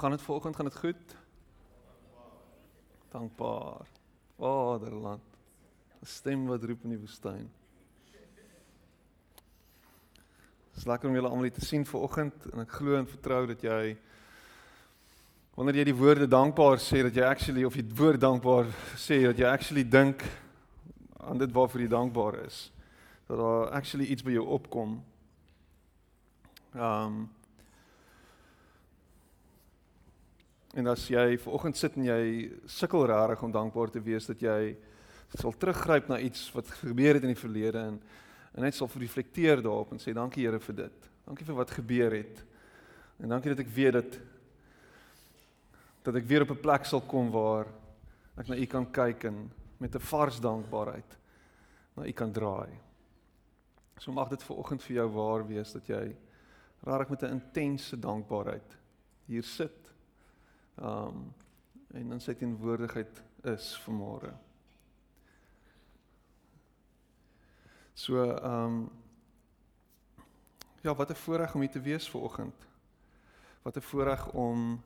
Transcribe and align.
Gaan 0.00 0.10
dit 0.10 0.22
vanoggend? 0.22 0.56
Gaan 0.56 0.64
dit 0.64 0.76
goed? 0.76 1.16
Dankbaar. 3.08 3.86
Vaderland. 4.36 5.22
'n 6.00 6.06
Stem 6.06 6.46
wat 6.46 6.64
roep 6.64 6.82
in 6.82 6.88
die 6.88 6.98
woestyn. 6.98 7.50
Dit 10.68 10.76
is 10.76 10.84
lekker 10.84 11.08
om 11.08 11.14
julle 11.14 11.28
almal 11.28 11.42
hier 11.42 11.52
te 11.52 11.64
sien 11.64 11.86
vanoggend 11.86 12.46
en 12.52 12.60
ek 12.60 12.70
glo 12.70 12.96
en 12.96 13.06
vertrou 13.06 13.46
dat 13.46 13.60
jy 13.62 13.98
wanneer 15.54 15.76
jy 15.76 15.84
die 15.84 16.00
woorde 16.00 16.28
dankbaar 16.28 16.78
sê 16.78 17.02
dat 17.02 17.14
jy 17.14 17.24
actually 17.24 17.64
of 17.64 17.76
jy 17.76 17.84
woord 17.94 18.20
dankbaar 18.20 18.72
sê 18.96 19.20
dat 19.26 19.36
jy 19.36 19.44
actually 19.44 19.84
dink 19.84 20.24
aan 21.18 21.38
dit 21.38 21.52
waarvoor 21.52 21.80
jy 21.80 21.88
dankbaar 21.88 22.34
is. 22.46 22.72
Dat 23.26 23.36
daar 23.38 23.68
actually 23.68 24.06
iets 24.06 24.22
by 24.22 24.32
jou 24.32 24.46
opkom. 24.46 25.04
Ehm 26.72 27.04
um, 27.04 27.28
En 30.78 30.86
as 30.86 31.08
jy 31.10 31.34
vanoggend 31.42 31.76
sit 31.76 31.96
en 31.98 32.04
jy 32.06 32.24
sukkel 32.70 33.06
regtig 33.10 33.42
om 33.42 33.52
dankbaar 33.54 33.90
te 33.90 34.02
wees 34.02 34.28
dat 34.30 34.42
jy 34.42 34.76
sal 35.34 35.54
teruggryp 35.58 36.10
na 36.10 36.18
iets 36.22 36.44
wat 36.54 36.70
gebeur 36.82 37.16
het 37.18 37.26
in 37.26 37.34
die 37.34 37.42
verlede 37.42 37.86
en 37.92 38.00
en 38.50 38.64
net 38.66 38.74
sal 38.74 38.90
reflekteer 38.98 39.60
daarop 39.62 39.92
en 39.94 40.00
sê 40.02 40.10
dankie 40.14 40.42
Here 40.42 40.58
vir 40.58 40.74
dit. 40.74 41.10
Dankie 41.26 41.46
vir 41.46 41.54
wat 41.54 41.70
gebeur 41.70 42.16
het. 42.16 42.40
En 43.22 43.30
dankie 43.30 43.52
dat 43.52 43.62
ek 43.62 43.70
weet 43.74 43.94
dat 43.94 44.18
dat 46.02 46.16
ek 46.16 46.26
weer 46.26 46.42
op 46.42 46.50
'n 46.50 46.62
plek 46.62 46.84
sal 46.84 47.00
kom 47.00 47.30
waar 47.30 47.66
ek 48.36 48.48
na 48.48 48.56
U 48.56 48.66
kan 48.66 48.90
kyk 48.90 49.24
en 49.24 49.50
met 49.78 49.94
'n 49.94 50.00
vars 50.00 50.40
dankbaarheid 50.40 51.18
na 51.96 52.06
U 52.06 52.12
kan 52.12 52.32
draai. 52.32 52.70
So 53.98 54.12
mag 54.12 54.28
dit 54.28 54.42
vanoggend 54.42 54.82
vir 54.82 54.96
jou 54.96 55.08
waar 55.08 55.46
wees 55.46 55.72
dat 55.72 55.86
jy 55.86 56.16
regtig 56.82 57.10
met 57.10 57.22
'n 57.22 57.32
intense 57.38 57.96
dankbaarheid 57.96 58.78
hier 59.26 59.42
sit 59.42 59.79
um 60.80 61.34
en 61.90 62.12
in 62.12 62.20
sy 62.22 62.34
teenwoordigheid 62.38 63.22
is 63.50 63.72
vanmôre. 63.84 64.30
So 67.94 68.22
um 68.46 68.90
ja, 70.80 70.94
wat 70.94 71.10
'n 71.10 71.14
voorreg 71.14 71.54
om 71.54 71.60
hier 71.60 71.70
te 71.70 71.80
wees 71.80 72.10
vanoggend. 72.10 72.68
Wat 73.62 73.76
'n 73.76 73.80
voorreg 73.80 74.32
om 74.32 74.82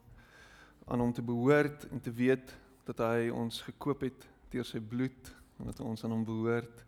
aan 0.85 1.01
hom 1.01 1.13
te 1.13 1.23
behoort 1.23 1.89
en 1.89 2.01
te 2.01 2.13
weet 2.13 2.57
dat 2.85 2.99
hy 2.99 3.29
ons 3.29 3.63
gekoop 3.63 4.01
het 4.01 4.29
deur 4.49 4.65
sy 4.65 4.81
bloed 4.81 5.35
en 5.59 5.67
dat 5.67 5.81
ons 5.81 6.05
aan 6.05 6.11
hom 6.11 6.25
behoort 6.25 6.85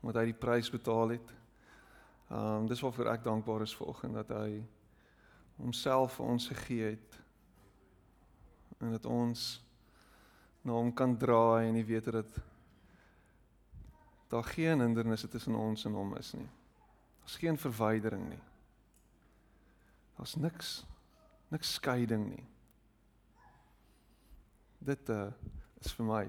omdat 0.00 0.20
hy 0.20 0.24
die 0.24 0.38
prys 0.38 0.70
betaal 0.70 1.08
het. 1.08 1.32
Um 2.30 2.66
dis 2.66 2.80
waarvoor 2.80 3.06
ek 3.06 3.24
dankbaar 3.24 3.62
is 3.62 3.76
vanoggend 3.76 4.14
dat 4.14 4.28
hy 4.28 4.64
homself 5.56 6.12
vir 6.12 6.26
ons 6.26 6.48
gegee 6.48 6.90
het 6.90 7.23
en 8.80 8.90
dat 8.90 9.06
ons 9.06 9.64
na 10.64 10.72
hom 10.72 10.92
kan 10.96 11.16
draai 11.16 11.68
en 11.68 11.74
nie 11.76 11.84
weet 11.84 12.10
dat 12.12 12.40
daar 14.32 14.44
geen 14.44 14.80
hindernisse 14.80 15.28
tussen 15.28 15.54
ons 15.54 15.84
en 15.84 15.92
hom 15.94 16.16
is 16.16 16.32
nie. 16.32 16.48
Daar's 17.20 17.36
geen 17.36 17.58
verwydering 17.58 18.28
nie. 18.28 18.42
Daar's 20.16 20.34
niks 20.34 20.84
niks 21.48 21.72
skeiding 21.72 22.26
nie. 22.28 22.46
Dit 24.78 25.08
uh, 25.08 25.28
is 25.80 25.92
vir 25.94 26.08
my 26.08 26.24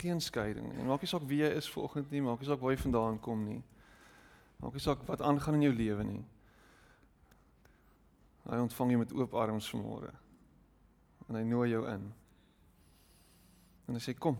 geen 0.00 0.20
skeiding 0.20 0.68
nie. 0.72 0.84
Maak 0.84 1.04
nie 1.04 1.10
saak 1.10 1.24
wie 1.28 1.40
jy 1.42 1.50
is 1.56 1.68
vanoggend 1.72 2.10
nie, 2.12 2.22
maak 2.24 2.40
nie 2.40 2.48
saak 2.48 2.60
waar 2.60 2.74
jy 2.74 2.82
vandaan 2.82 3.18
kom 3.24 3.42
nie. 3.44 3.60
Maak 4.60 4.76
nie 4.76 4.84
saak 4.84 5.02
wat 5.08 5.24
aangaan 5.24 5.58
in 5.60 5.68
jou 5.68 5.74
lewe 5.76 6.04
nie. 6.04 6.22
Hy 8.48 8.58
ontvang 8.64 8.94
jou 8.94 9.00
met 9.02 9.12
oop 9.16 9.36
arms 9.38 9.68
vanmôre. 9.72 10.12
En 11.28 11.38
hy 11.38 11.44
nooi 11.46 11.70
jou 11.70 11.84
in. 11.90 12.08
En 13.88 13.98
hy 13.98 14.02
sê 14.02 14.14
kom, 14.18 14.38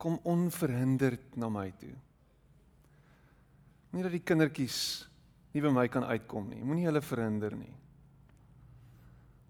kom 0.00 0.18
onverhinderd 0.28 1.36
na 1.40 1.50
my 1.52 1.68
toe. 1.80 1.94
Nie 3.92 4.04
dat 4.06 4.14
die 4.14 4.24
kindertjies 4.24 4.78
nie 5.52 5.62
by 5.64 5.72
my 5.74 5.86
kan 5.92 6.06
uitkom 6.08 6.48
nie. 6.48 6.62
Moenie 6.64 6.86
hulle 6.88 7.02
verhinder 7.04 7.56
nie. 7.56 7.74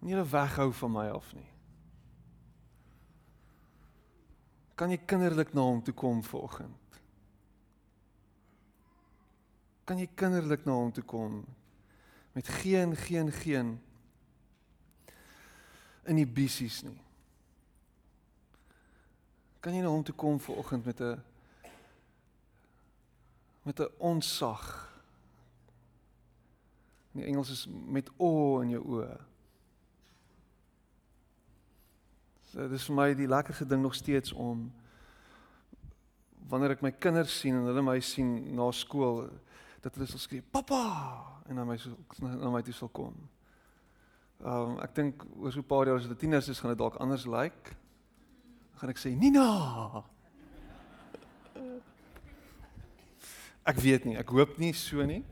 Moenie 0.00 0.16
hulle 0.16 0.28
weghou 0.32 0.70
van 0.80 0.94
my 0.96 1.06
af 1.14 1.28
nie. 1.38 1.48
Kan 4.78 4.90
jy 4.90 4.98
kinderlik 5.06 5.52
na 5.54 5.62
hom 5.68 5.82
toe 5.84 5.94
kom 5.94 6.24
vanoggend? 6.26 6.96
Kan 9.86 10.00
jy 10.00 10.08
kinderlik 10.18 10.64
na 10.66 10.78
hom 10.78 10.90
toe 10.94 11.04
kom 11.06 11.42
met 12.32 12.48
geen 12.48 12.96
geen 12.96 13.32
geen 13.32 13.80
inhibisies 16.02 16.82
nie. 16.82 17.00
Kan 19.60 19.74
jy 19.74 19.82
na 19.84 19.92
hom 19.92 20.02
toe 20.02 20.14
kom 20.14 20.40
vir 20.40 20.56
oggend 20.56 20.84
met 20.84 21.00
'n 21.00 21.22
met 23.62 23.80
'n 23.80 23.90
onsag. 23.98 24.90
In 27.12 27.20
die 27.20 27.28
Engels 27.28 27.50
is 27.50 27.66
met 27.68 28.10
o 28.16 28.60
in 28.60 28.68
jou 28.68 28.84
oë. 28.84 29.20
So 32.44 32.68
dis 32.68 32.84
vir 32.84 32.94
my 32.94 33.14
die 33.14 33.28
lekkerste 33.28 33.66
ding 33.66 33.82
nog 33.82 33.94
steeds 33.94 34.32
om 34.32 34.72
wanneer 36.48 36.70
ek 36.70 36.82
my 36.82 36.90
kinders 36.90 37.38
sien 37.38 37.54
en 37.54 37.64
hulle 37.64 37.82
my 37.82 38.00
sien 38.00 38.54
na 38.54 38.70
skool 38.70 39.30
dat 39.80 39.94
hulle 39.94 40.06
sal 40.06 40.18
skree 40.18 40.42
pappa 40.42 41.31
en 41.48 41.54
na 41.54 41.64
my 41.64 41.76
na 42.20 42.50
my 42.50 42.62
toe 42.62 42.74
sal 42.74 42.88
kom. 42.88 43.14
Ehm 44.42 44.74
um, 44.74 44.78
ek 44.82 44.94
dink 44.94 45.24
oor 45.38 45.52
so 45.52 45.60
'n 45.60 45.66
paar 45.66 45.86
jaar 45.86 45.96
as 45.96 46.08
dit 46.08 46.18
tieners 46.18 46.48
is 46.48 46.60
gaan 46.60 46.70
dit 46.70 46.78
dalk 46.78 46.96
anders 46.96 47.26
lyk. 47.26 47.34
Like. 47.38 47.76
Gaan 48.82 48.90
ek 48.90 48.98
sê 48.98 49.14
Nina. 49.14 49.48
Ek 53.70 53.78
weet 53.78 54.04
nie, 54.04 54.16
ek 54.18 54.26
hoop 54.34 54.58
nie 54.58 54.72
so 54.74 55.04
nie. 55.06 55.24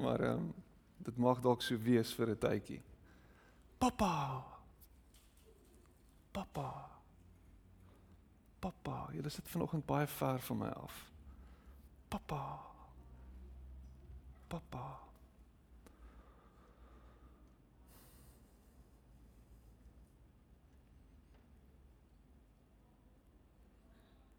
Maar 0.00 0.20
ehm 0.20 0.38
um, 0.38 0.54
dit 1.06 1.16
mag 1.16 1.40
dalk 1.40 1.62
so 1.62 1.76
wees 1.78 2.14
vir 2.14 2.28
'n 2.30 2.38
tydjie. 2.38 2.82
Pappa. 3.78 4.44
Pappa. 6.32 6.90
Pappa, 8.58 9.08
jy 9.12 9.28
sit 9.28 9.48
vanoggend 9.48 9.86
baie 9.86 10.06
ver 10.06 10.40
van 10.40 10.58
my 10.58 10.68
af. 10.68 11.12
Pappa. 12.08 12.65
Pappa. 14.46 14.98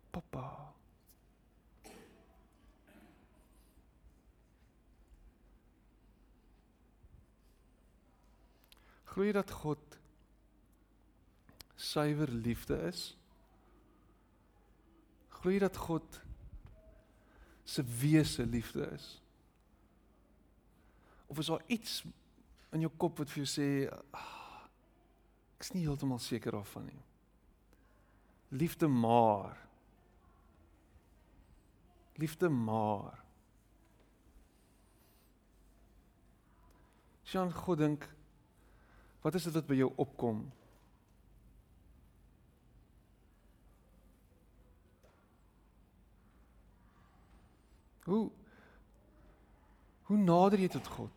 Papa. 0.10 0.74
Glo 9.04 9.32
dat 9.32 9.52
God 9.52 9.78
suiwer 11.76 12.30
liefde 12.30 12.78
is? 12.78 13.18
Glo 15.30 15.58
dat 15.58 15.78
God 15.78 16.22
se 17.64 17.84
wese 17.84 18.46
liefde 18.46 18.90
is? 18.92 19.22
Of 21.28 21.38
is 21.38 21.52
daar 21.52 21.64
iets 21.68 22.04
in 22.72 22.84
jou 22.84 22.92
kop 22.98 23.20
wat 23.20 23.32
vir 23.32 23.44
jou 23.44 23.52
sê 23.52 23.70
ah, 24.16 24.66
ek 25.58 25.68
is 25.68 25.74
nie 25.76 25.86
heeltemal 25.86 26.20
seker 26.24 26.56
daarvan 26.56 26.88
nie. 26.90 27.02
Liefde 28.56 28.88
maar 28.88 29.68
Liefde 32.18 32.50
maar. 32.50 33.24
Sjoe, 37.24 37.52
God 37.52 37.78
dink 37.78 38.08
wat 39.22 39.36
is 39.36 39.44
dit 39.44 39.54
wat 39.58 39.68
by 39.68 39.76
jou 39.76 39.90
opkom? 40.00 40.46
Hoe 48.08 48.22
Hoe 50.08 50.18
nader 50.18 50.62
jy 50.64 50.70
tot 50.72 50.88
God? 50.88 51.17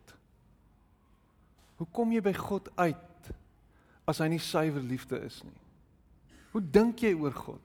Hoe 1.81 1.89
kom 1.89 2.13
jy 2.13 2.21
by 2.23 2.35
God 2.37 2.69
uit 2.77 3.33
as 4.11 4.21
hy 4.21 4.29
nie 4.29 4.43
suiwer 4.43 4.85
liefde 4.85 5.19
is 5.25 5.41
nie? 5.47 5.59
Hoe 6.53 6.61
dink 6.61 7.01
jy 7.01 7.15
oor 7.17 7.35
God? 7.35 7.65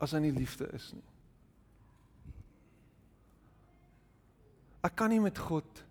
as 0.00 0.16
hy 0.16 0.22
nie 0.24 0.34
liefde 0.34 0.66
is 0.72 0.88
nie. 0.96 1.06
Ek 4.80 4.96
kan 4.96 5.12
nie 5.12 5.20
met 5.20 5.36
God 5.36 5.84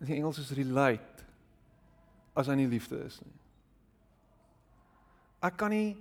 in 0.00 0.08
die 0.10 0.16
Engels 0.18 0.40
is 0.42 0.50
relate 0.58 1.22
as 2.36 2.50
hy 2.50 2.58
nie 2.58 2.68
liefde 2.68 2.98
is 3.06 3.20
nie. 3.22 3.36
Ek 5.46 5.54
kan 5.60 5.70
nie 5.72 5.94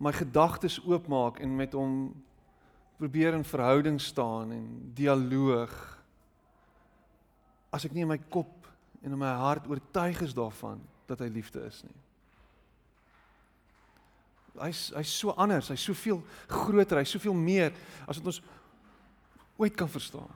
my 0.00 0.14
gedagtes 0.14 0.78
oopmaak 0.86 1.42
en 1.44 1.52
met 1.58 1.76
hom 1.76 2.08
probeer 2.98 3.36
in 3.36 3.44
verhouding 3.46 4.00
staan 4.02 4.54
en 4.54 4.66
dialoog 4.96 5.74
as 7.74 7.84
ek 7.84 7.94
nie 7.94 8.04
in 8.06 8.10
my 8.10 8.18
kop 8.32 8.68
en 9.02 9.12
in 9.12 9.20
my 9.20 9.32
hart 9.40 9.68
oortuig 9.70 10.22
is 10.26 10.34
daarvan 10.36 10.80
dat 11.08 11.22
hy 11.24 11.28
liefde 11.32 11.62
is 11.66 11.82
nie. 11.86 11.96
Hy's 14.58 14.88
hy's 14.96 15.12
so 15.20 15.34
anders, 15.38 15.70
hy's 15.70 15.84
soveel 15.86 16.22
groter, 16.50 16.98
hy's 16.98 17.14
soveel 17.14 17.36
meer 17.36 17.70
as 18.08 18.18
wat 18.18 18.32
ons 18.32 18.42
ooit 19.58 19.76
kan 19.78 19.90
verstaan. 19.90 20.32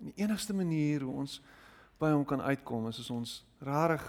En 0.00 0.10
die 0.10 0.24
enigste 0.24 0.56
manier 0.56 1.04
hoe 1.04 1.14
ons 1.24 1.38
by 2.00 2.12
hom 2.12 2.24
kan 2.28 2.44
uitkom 2.44 2.88
is 2.90 3.00
as 3.04 3.12
ons 3.12 3.36
rarig 3.64 4.04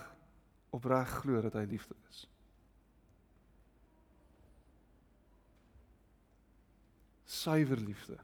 opreg 0.76 1.14
glo 1.22 1.42
dat 1.44 1.56
hy 1.60 1.68
liefde 1.68 1.96
is. 2.12 2.26
suiwer 7.28 7.78
liefde. 7.78 8.18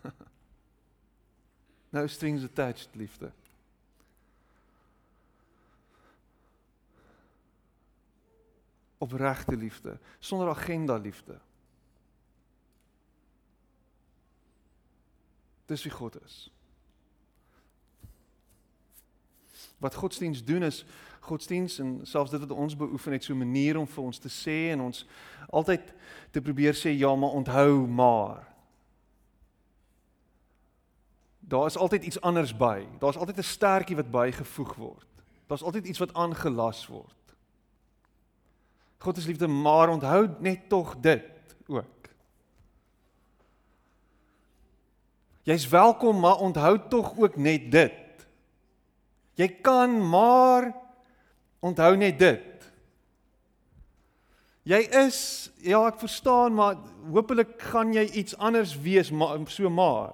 no 1.90 2.06
strings 2.06 2.44
attached 2.44 2.88
liefde. 2.94 3.32
Opregte 8.98 9.56
liefde, 9.56 9.98
sonder 10.18 10.48
agenda 10.48 10.96
liefde. 10.96 11.40
Dis 15.66 15.82
wie 15.82 15.92
God 15.92 16.24
is. 16.24 16.50
Wat 19.78 19.94
godsdiens 19.94 20.44
doen 20.44 20.62
is 20.62 20.84
godsdiens 21.22 21.78
en 21.78 22.00
selfs 22.02 22.30
dit 22.30 22.40
wat 22.40 22.50
ons 22.50 22.76
beoefen 22.76 23.12
het 23.12 23.24
so 23.24 23.32
'n 23.32 23.38
manier 23.38 23.78
om 23.78 23.86
vir 23.86 24.04
ons 24.04 24.18
te 24.18 24.28
sê 24.28 24.72
en 24.72 24.80
ons 24.80 25.06
altyd 25.48 25.94
te 26.30 26.40
probeer 26.40 26.74
sê 26.74 26.90
ja, 26.98 27.14
maar 27.14 27.30
onthou 27.30 27.86
maar. 27.86 28.51
Daar 31.42 31.66
is 31.66 31.76
altyd 31.76 32.04
iets 32.04 32.20
anders 32.20 32.56
by. 32.56 32.86
Daar's 32.98 33.16
altyd 33.16 33.38
'n 33.38 33.42
stertjie 33.42 33.96
wat 33.96 34.10
bygevoeg 34.10 34.74
word. 34.74 35.06
Daar's 35.46 35.62
altyd 35.62 35.86
iets 35.86 35.98
wat 35.98 36.14
aangelas 36.14 36.86
word. 36.86 37.14
God 38.98 39.16
is 39.16 39.26
liefde, 39.26 39.46
maar 39.46 39.88
onthou 39.88 40.28
net 40.38 40.68
tog 40.68 40.96
dit 41.00 41.56
ook. 41.66 42.08
Jy's 45.42 45.68
welkom, 45.68 46.20
maar 46.20 46.36
onthou 46.36 46.78
tog 46.88 47.18
ook 47.18 47.36
net 47.36 47.70
dit. 47.70 48.26
Jy 49.34 49.48
kan 49.48 50.08
maar 50.08 50.82
Onthou 51.62 51.94
net 51.96 52.18
dit. 52.18 52.64
Jy 54.66 54.80
is 55.02 55.18
ja, 55.62 55.78
ek 55.86 56.00
verstaan, 56.02 56.56
maar 56.58 56.78
hopelik 57.14 57.54
gaan 57.70 57.92
jy 57.94 58.02
iets 58.18 58.34
anders 58.38 58.74
wees, 58.82 59.12
maar 59.14 59.38
so 59.50 59.70
maar. 59.70 60.10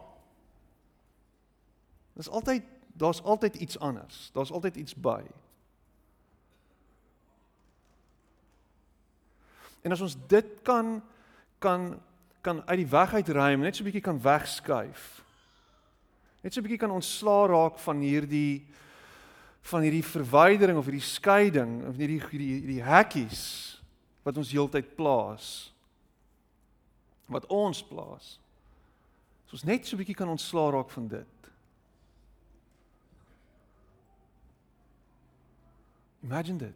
Daar's 2.18 2.28
altyd 2.28 2.62
daar's 2.98 3.22
altyd 3.22 3.54
iets 3.54 3.78
anders. 3.78 4.30
Daar's 4.32 4.50
altyd 4.50 4.76
iets 4.76 4.94
by. 4.94 5.22
En 9.80 9.92
as 9.94 10.00
ons 10.00 10.16
dit 10.26 10.46
kan 10.62 11.02
kan 11.58 12.00
kan 12.40 12.62
uit 12.66 12.78
die 12.78 12.90
weg 12.90 13.14
uitruim, 13.14 13.60
net 13.60 13.76
so 13.76 13.82
'n 13.82 13.84
bietjie 13.84 14.02
kan 14.02 14.20
wegskuif. 14.22 15.22
Net 16.42 16.52
so 16.52 16.60
'n 16.60 16.62
bietjie 16.62 16.78
kan 16.78 16.90
ontslaa 16.90 17.46
raak 17.46 17.78
van 17.78 18.00
hierdie 18.00 18.66
van 19.60 19.80
hierdie 19.80 20.04
verwydering 20.04 20.78
of 20.78 20.84
hierdie 20.84 21.10
skeiding 21.14 21.86
of 21.86 21.96
hierdie 21.96 22.20
hierdie 22.30 22.60
hierdie 22.60 22.82
hekkies 22.82 23.78
wat 24.22 24.36
ons 24.36 24.50
heeltyd 24.50 24.96
plaas 24.96 25.72
wat 27.26 27.46
ons 27.46 27.82
plaas. 27.84 28.40
So 29.46 29.52
ons 29.52 29.64
net 29.64 29.86
so 29.86 29.94
'n 29.94 29.98
bietjie 30.02 30.16
kan 30.16 30.28
ontslaa 30.28 30.70
raak 30.70 30.90
van 30.90 31.08
dit. 31.08 31.37
Imagine 36.22 36.58
dit. 36.58 36.74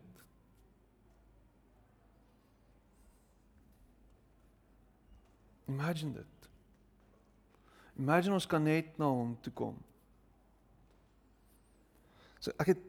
Imagine 5.69 6.13
dit. 6.13 6.49
Imagine 7.99 8.33
ons 8.33 8.47
kan 8.47 8.63
net 8.63 8.99
na 8.99 9.09
hom 9.11 9.35
toe 9.43 9.53
kom. 9.53 9.77
So 12.43 12.55
ek 12.59 12.73
het 12.73 12.87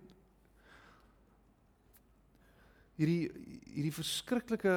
hierdie 2.97 3.29
hierdie 3.73 3.95
verskriklike 3.95 4.73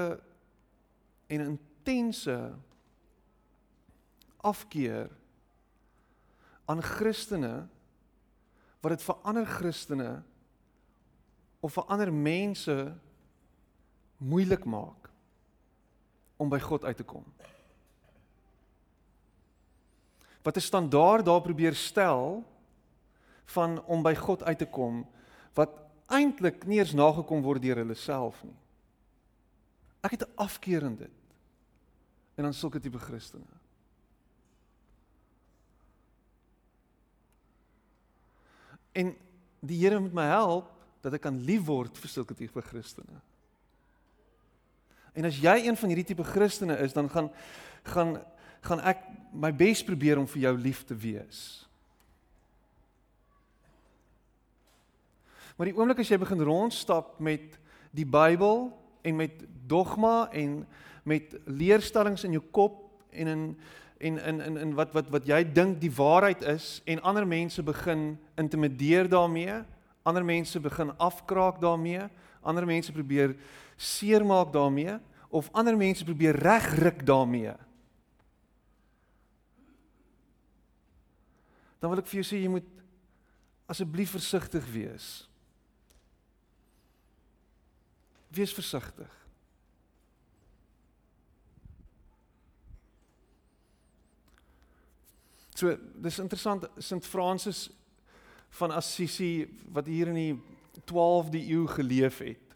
en 1.33 1.45
intense 1.45 2.37
afkeer 4.47 5.11
aan 6.71 6.83
Christene 6.85 7.67
wat 8.81 8.95
dit 8.95 9.05
vir 9.05 9.21
ander 9.29 9.49
Christene 9.49 10.11
of 11.67 11.75
vir 11.75 11.89
ander 11.91 12.13
mense 12.15 12.75
moeilik 14.23 14.65
maak 14.71 15.11
om 16.39 16.51
by 16.53 16.61
God 16.63 16.85
uit 16.87 17.01
te 17.01 17.07
kom. 17.07 17.25
Wat 20.47 20.57
'n 20.57 20.61
standaard 20.61 21.27
daar 21.27 21.43
probeer 21.43 21.75
stel 21.75 22.45
van 23.45 23.83
om 23.85 24.03
by 24.03 24.15
God 24.15 24.43
uit 24.43 24.59
te 24.59 24.67
kom 24.67 25.07
wat 25.55 25.75
eintlik 26.07 26.67
nie 26.67 26.79
eens 26.79 26.95
nagekom 26.95 27.43
word 27.43 27.63
deur 27.63 27.77
hulle 27.83 27.95
self 27.95 28.45
nie. 28.45 28.59
Ek 30.03 30.11
het 30.11 30.23
'n 30.23 30.37
afkeer 30.37 30.83
in 30.83 30.97
dit. 30.97 31.19
En 32.37 32.45
dan 32.45 32.55
sulke 32.55 32.81
tipe 32.81 32.99
Christene. 32.99 33.45
En 38.93 39.17
die 39.61 39.79
Here 39.83 40.01
moet 40.01 40.13
my 40.13 40.25
help 40.25 40.76
dat 41.07 41.15
ek 41.15 41.23
kan 41.29 41.39
lief 41.47 41.63
word 41.69 41.99
vir 42.03 42.11
sulke 42.11 42.35
tipe 42.35 42.63
Christene. 42.67 43.21
En 45.17 45.29
as 45.29 45.39
jy 45.41 45.55
een 45.65 45.79
van 45.79 45.93
hierdie 45.93 46.09
tipe 46.11 46.27
Christene 46.27 46.77
is, 46.83 46.97
dan 46.97 47.11
gaan 47.13 47.31
gaan 47.87 48.19
gaan 48.67 48.81
ek 48.83 49.05
my 49.31 49.53
bes 49.55 49.85
probeer 49.87 50.19
om 50.19 50.27
vir 50.27 50.49
jou 50.49 50.53
lief 50.59 50.81
te 50.89 50.97
wees. 50.99 51.41
Maar 55.55 55.71
die 55.71 55.77
oomblik 55.77 56.03
as 56.03 56.11
jy 56.11 56.19
begin 56.19 56.43
rondstap 56.43 57.21
met 57.23 57.55
die 57.95 58.05
Bybel 58.05 58.67
en 59.07 59.17
met 59.17 59.45
dogma 59.71 60.27
en 60.35 60.65
met 61.07 61.37
leerstellings 61.47 62.27
in 62.27 62.35
jou 62.35 62.43
kop 62.51 62.83
en 63.15 63.31
in 63.31 63.45
en 63.97 64.19
in 64.19 64.41
in 64.41 64.57
in 64.61 64.75
wat 64.77 64.93
wat 64.93 65.09
wat 65.15 65.29
jy 65.31 65.39
dink 65.57 65.79
die 65.81 65.93
waarheid 65.95 66.43
is 66.51 66.83
en 66.85 67.01
ander 67.01 67.25
mense 67.27 67.63
begin 67.63 68.19
intimideer 68.37 69.09
daarmee, 69.09 69.63
ander 70.07 70.25
mense 70.25 70.61
begin 70.63 70.93
afkraak 71.03 71.61
daarmee, 71.61 72.07
ander 72.47 72.67
mense 72.67 72.95
probeer 72.95 73.35
seermaak 73.77 74.53
daarmee 74.55 74.99
of 75.29 75.51
ander 75.53 75.77
mense 75.77 76.05
probeer 76.05 76.39
regruk 76.39 77.03
daarmee. 77.07 77.55
Dan 81.83 81.91
wil 81.91 82.01
ek 82.01 82.09
vir 82.09 82.23
jou 82.23 82.27
sê 82.27 82.41
jy 82.41 82.51
moet 82.51 82.69
asseblief 83.67 84.15
versigtig 84.15 84.65
wees. 84.71 85.11
Wees 88.33 88.55
versigtig. 88.55 89.13
So, 95.57 95.73
dis 96.05 96.19
interessant, 96.21 96.67
Sint 96.85 97.07
Francis 97.09 97.67
van 98.49 98.71
Assisi 98.71 99.47
wat 99.73 99.87
hier 99.87 100.09
in 100.09 100.15
die 100.15 100.37
12de 100.85 101.41
eeu 101.49 101.67
geleef 101.67 102.19
het. 102.19 102.55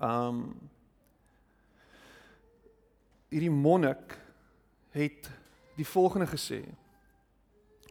Um 0.00 0.54
hierdie 3.28 3.50
monnik 3.50 4.14
het 4.94 5.30
die 5.76 5.86
volgende 5.86 6.28
gesê. 6.30 6.62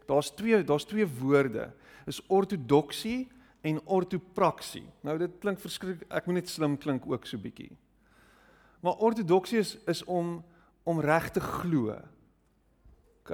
Daar's 0.07 0.31
twee 0.33 0.63
daar's 0.63 0.85
twee 0.85 1.07
woorde. 1.07 1.71
Is 2.05 2.21
ortodoksie 2.27 3.27
en 3.61 3.81
ortopraksie. 3.85 4.85
Nou 5.01 5.17
dit 5.17 5.39
klink 5.41 5.59
verskriklik, 5.59 6.05
ek 6.09 6.25
moet 6.25 6.41
net 6.41 6.49
slim 6.49 6.77
klink 6.77 7.05
ook 7.09 7.25
so 7.25 7.41
bietjie. 7.41 7.71
Maar 8.85 9.01
ortodoksie 9.01 9.59
is 9.59 9.77
is 9.89 10.03
om 10.03 10.43
om 10.85 11.01
reg 11.01 11.31
te 11.33 11.41
glo. 11.41 11.95
OK? 13.23 13.31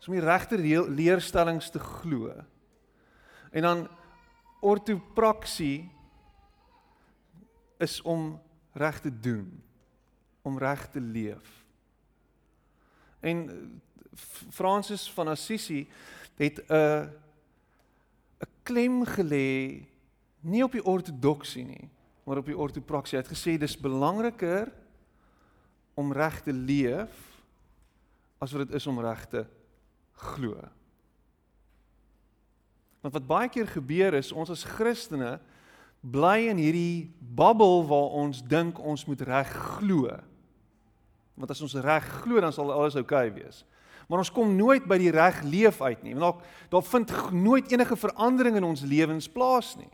Is 0.00 0.08
om 0.08 0.14
die 0.16 0.24
regte 0.24 0.56
leerstellings 0.88 1.70
te 1.70 1.78
glo. 1.78 2.32
En 3.50 3.62
dan 3.62 3.88
ortopraksie 4.60 5.90
is 7.78 8.02
om 8.02 8.40
reg 8.72 9.00
te 9.00 9.20
doen, 9.20 9.62
om 10.42 10.58
reg 10.58 10.88
te 10.90 11.00
leef. 11.00 11.64
En 13.20 13.80
Francis 14.50 15.12
van 15.12 15.28
Assisi 15.28 15.88
het 16.36 16.62
'n 16.68 17.10
'n 18.38 18.50
klem 18.62 19.04
gelê 19.04 19.82
nie 20.40 20.62
op 20.64 20.72
die 20.72 20.84
ortodoksie 20.84 21.64
nie, 21.64 21.88
maar 22.24 22.36
op 22.36 22.46
die 22.46 22.56
ortopraksie. 22.56 23.18
Hy 23.18 23.24
het 23.24 23.32
gesê 23.32 23.58
dis 23.58 23.78
belangriker 23.80 24.72
om 25.94 26.12
reg 26.12 26.42
te 26.42 26.52
leef 26.52 27.42
as 28.38 28.52
wat 28.52 28.66
dit 28.66 28.76
is 28.76 28.86
om 28.86 29.00
reg 29.00 29.26
te 29.26 29.46
glo. 30.12 30.68
Want 33.00 33.14
wat 33.14 33.26
baie 33.26 33.48
keer 33.48 33.68
gebeur 33.70 34.16
is 34.18 34.32
ons 34.32 34.50
as 34.50 34.66
Christene 34.66 35.38
bly 36.00 36.48
in 36.50 36.60
hierdie 36.60 37.10
bubbel 37.18 37.84
waar 37.86 38.14
ons 38.20 38.42
dink 38.42 38.78
ons 38.78 39.04
moet 39.06 39.22
reg 39.26 39.50
glo. 39.78 40.10
Want 41.38 41.50
as 41.54 41.62
ons 41.62 41.78
reg 41.82 42.06
glo 42.22 42.42
dan 42.42 42.54
sal 42.54 42.72
alles 42.74 42.98
oukei 42.98 43.28
okay 43.30 43.34
wees. 43.42 43.64
Maar 44.08 44.22
ons 44.24 44.32
kom 44.32 44.54
nooit 44.56 44.86
by 44.88 44.96
die 44.98 45.12
reg 45.12 45.42
leef 45.44 45.82
uit 45.84 46.02
nie. 46.02 46.16
Want 46.16 46.40
daar 46.40 46.56
daar 46.72 46.86
vind 46.90 47.12
nooit 47.32 47.72
enige 47.72 47.96
verandering 47.96 48.56
in 48.56 48.64
ons 48.64 48.82
lewens 48.82 49.28
plaas 49.28 49.76
nie. 49.76 49.90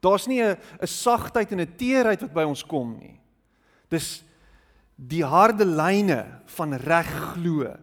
Daar's 0.00 0.26
nie 0.26 0.40
'n 0.42 0.56
'n 0.80 0.86
sagtheid 0.86 1.52
en 1.52 1.60
'n 1.60 1.76
teerheid 1.76 2.20
wat 2.20 2.32
by 2.32 2.44
ons 2.44 2.64
kom 2.64 2.96
nie. 2.98 3.20
Dis 3.88 4.24
die 4.96 5.24
harde 5.24 5.64
lyne 5.64 6.40
van 6.46 6.74
reg 6.74 7.08
glo 7.34 7.76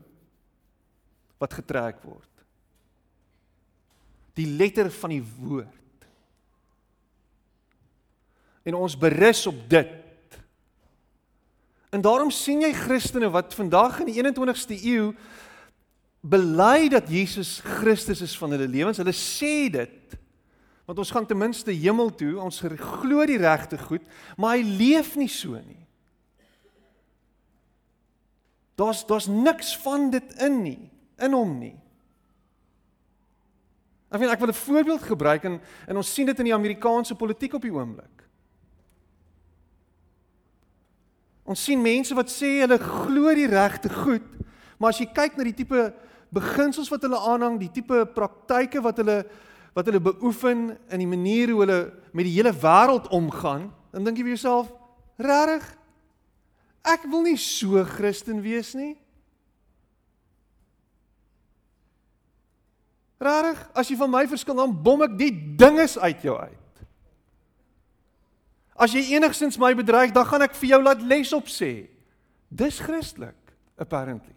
wat 1.37 1.53
getrek 1.53 2.03
word. 2.03 2.36
Die 4.37 4.47
letter 4.47 4.91
van 4.93 5.15
die 5.15 5.23
woord. 5.39 6.05
En 8.67 8.77
ons 8.77 8.97
berus 8.99 9.45
op 9.49 9.59
dit. 9.71 10.39
En 11.89 12.03
daarom 12.03 12.31
sien 12.35 12.61
jy 12.61 12.73
Christene 12.75 13.31
wat 13.33 13.55
vandag 13.55 14.01
in 14.03 14.11
die 14.11 14.19
21ste 14.19 14.77
eeu 14.77 15.11
bely 16.27 16.89
dat 16.91 17.07
Jesus 17.09 17.57
Christus 17.63 18.21
is 18.25 18.35
van 18.37 18.53
hulle 18.53 18.67
lewens. 18.67 18.99
Hulle 19.01 19.15
sê 19.15 19.69
dit 19.73 20.17
want 20.87 21.01
ons 21.03 21.09
gaan 21.11 21.25
ten 21.27 21.35
minste 21.35 21.73
hemel 21.75 22.13
toe, 22.15 22.37
ons 22.39 22.61
glo 22.63 23.25
die 23.27 23.39
regte 23.41 23.75
goed, 23.75 24.05
maar 24.39 24.55
hy 24.55 24.63
leef 24.63 25.17
nie 25.19 25.27
so 25.27 25.59
nie. 25.59 25.81
Daar's 28.79 29.01
daar's 29.09 29.27
niks 29.27 29.73
van 29.83 30.07
dit 30.13 30.37
in 30.45 30.61
nie, 30.63 30.79
in 31.19 31.35
hom 31.35 31.57
nie. 31.59 31.75
Ek 34.07 34.21
weet 34.21 34.31
ek 34.31 34.39
wil 34.39 34.49
'n 34.49 34.63
voorbeeld 34.63 35.03
gebruik 35.03 35.43
en 35.43 35.61
en 35.87 35.97
ons 35.97 36.13
sien 36.13 36.25
dit 36.25 36.39
in 36.39 36.45
die 36.45 36.53
Amerikaanse 36.53 37.15
politiek 37.15 37.53
op 37.53 37.61
die 37.61 37.73
oomblik. 37.73 38.23
Ons 41.43 41.63
sien 41.63 41.81
mense 41.81 42.15
wat 42.15 42.29
sê 42.29 42.59
hulle 42.59 42.77
glo 42.77 43.33
die 43.35 43.47
regte 43.47 43.89
goed, 43.89 44.25
maar 44.77 44.89
as 44.89 44.99
jy 44.99 45.05
kyk 45.05 45.37
na 45.37 45.43
die 45.43 45.55
tipe 45.55 45.93
beginsels 46.33 46.89
wat 46.89 47.01
hulle 47.01 47.19
aanhang, 47.19 47.59
die 47.59 47.71
tipe 47.71 48.05
praktyke 48.05 48.81
wat 48.81 48.97
hulle 48.97 49.25
wat 49.77 49.85
hulle 49.85 50.01
beoefen 50.01 50.71
in 50.89 50.99
die 50.99 51.07
manier 51.07 51.51
hoe 51.53 51.59
hulle 51.61 51.81
met 52.11 52.25
die 52.25 52.33
hele 52.33 52.49
wêreld 52.49 53.11
omgaan, 53.13 53.67
dan 53.93 54.03
dink 54.03 54.17
jy 54.17 54.23
vir 54.23 54.33
jouself, 54.33 54.71
regtig? 55.21 55.67
Ek 56.81 57.05
wil 57.05 57.21
nie 57.21 57.37
so 57.37 57.83
Christen 57.85 58.41
wees 58.41 58.73
nie. 58.73 58.95
Regtig? 63.17 63.61
As 63.73 63.89
jy 63.89 63.97
van 63.97 64.11
my 64.13 64.23
verskil, 64.29 64.57
dan 64.57 64.73
bom 64.83 65.01
ek 65.01 65.17
die 65.17 65.31
dinges 65.57 65.97
uit 65.97 66.21
jou 66.25 66.37
uit. 66.37 66.83
As 68.77 68.93
jy 68.93 69.17
enigsins 69.17 69.57
my 69.57 69.73
bedreig, 69.73 70.13
dan 70.13 70.27
gaan 70.29 70.45
ek 70.45 70.57
vir 70.59 70.75
jou 70.75 70.81
laat 70.83 71.01
les 71.01 71.31
op 71.33 71.49
sê. 71.49 71.89
Dis 72.53 72.77
Christelik, 72.79 73.37
apparently. 73.77 74.35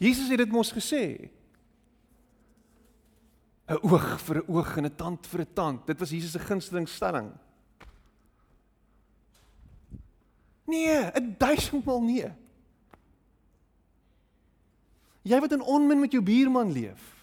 Jesus 0.00 0.30
het 0.32 0.42
dit 0.42 0.50
mos 0.50 0.72
gesê. 0.74 1.30
'n 3.70 3.78
oog 3.86 4.18
vir 4.26 4.36
'n 4.42 4.50
oog 4.50 4.76
en 4.76 4.86
'n 4.86 4.96
tand 4.96 5.26
vir 5.26 5.40
'n 5.40 5.54
tand. 5.54 5.86
Dit 5.86 5.98
was 6.00 6.10
Jesus 6.10 6.32
se 6.32 6.38
gunsteling 6.38 6.88
stelling. 6.88 7.30
Nee, 10.66 11.10
'n 11.14 11.34
duisendmal 11.38 12.02
nee. 12.02 12.32
Jy 15.22 15.40
wat 15.40 15.52
in 15.52 15.62
onmin 15.62 16.00
met 16.00 16.12
jou 16.12 16.22
buurman 16.22 16.72
leef. 16.72 17.19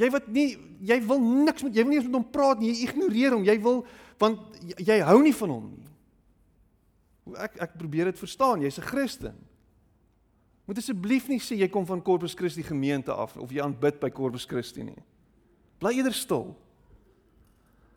Jy 0.00 0.10
wat 0.10 0.26
nie 0.28 0.56
jy 0.84 0.98
wil 1.06 1.20
niks 1.22 1.62
met 1.62 1.74
jy 1.76 1.84
wil 1.84 1.92
nie 1.92 1.98
eens 2.00 2.08
met 2.08 2.18
hom 2.18 2.30
praat 2.34 2.60
nie, 2.60 2.72
jy 2.72 2.88
ignoreer 2.88 3.36
hom. 3.36 3.44
Jy 3.46 3.58
wil 3.62 3.84
want 4.18 4.58
jy 4.78 4.98
hou 5.06 5.18
nie 5.22 5.34
van 5.34 5.52
hom 5.54 5.68
nie. 5.70 5.90
Ek 7.40 7.56
ek 7.68 7.76
probeer 7.78 8.10
dit 8.10 8.18
verstaan. 8.18 8.62
Jy's 8.62 8.78
'n 8.78 8.88
Christen. 8.90 9.36
Moet 10.66 10.78
asseblief 10.78 11.28
nie 11.28 11.38
sê 11.38 11.56
jy 11.56 11.68
kom 11.68 11.86
van 11.86 12.02
Corpus 12.02 12.34
Christi 12.34 12.62
gemeente 12.62 13.12
af 13.12 13.36
of 13.36 13.50
jy 13.50 13.60
aanbid 13.60 14.00
by 14.00 14.10
Corpus 14.10 14.46
Christi 14.46 14.82
nie. 14.82 15.02
Bly 15.78 15.96
eerder 15.96 16.12
stil. 16.12 16.56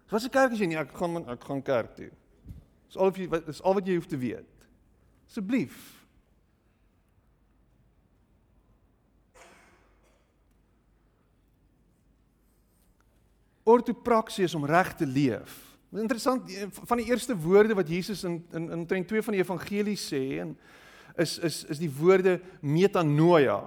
Wat 0.09 0.21
se 0.21 0.29
kerk 0.29 0.51
is 0.51 0.59
jy 0.59 0.67
nie? 0.67 0.77
Ek 0.77 0.91
gaan 0.91 1.27
ek 1.27 1.43
gaan 1.43 1.61
kerk 1.61 1.95
toe. 1.95 2.11
Dis 2.87 2.97
al 2.97 3.11
wat 3.11 3.17
jy 3.17 3.41
is 3.47 3.61
al 3.61 3.73
wat 3.73 3.87
jy 3.87 3.95
hoef 3.95 4.07
te 4.07 4.17
weet. 4.17 4.67
Asseblief. 5.27 5.96
Ortopraksie 13.67 14.45
is 14.47 14.55
om 14.55 14.65
reg 14.65 14.93
te 14.95 15.05
leef. 15.05 15.63
Interessant 15.91 16.51
van 16.87 16.99
die 16.99 17.07
eerste 17.09 17.35
woorde 17.35 17.75
wat 17.75 17.89
Jesus 17.89 18.23
in 18.23 18.41
in 18.51 18.87
in 18.87 19.05
2 19.05 19.23
van 19.23 19.35
die 19.35 19.43
evangelies 19.43 20.07
sê 20.07 20.39
en 20.43 20.57
is 21.15 21.37
is 21.39 21.63
is 21.63 21.79
die 21.79 21.91
woorde 21.91 22.39
metanoia 22.61 23.61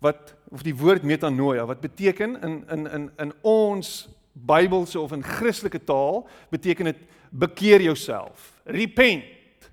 wat 0.00 0.34
of 0.52 0.62
die 0.62 0.76
woord 0.76 1.02
metanoia 1.02 1.64
wat 1.66 1.80
beteken 1.80 2.36
in 2.42 2.62
in 2.68 2.86
in 2.86 3.10
in 3.16 3.32
ons 3.42 4.08
Bybelse 4.36 5.00
of 5.00 5.12
in 5.12 5.22
Christelike 5.24 5.80
taal 5.84 6.26
beteken 6.52 6.84
dit 6.84 6.98
bekeer 7.30 7.80
jouself. 7.80 8.52
Repent. 8.64 9.70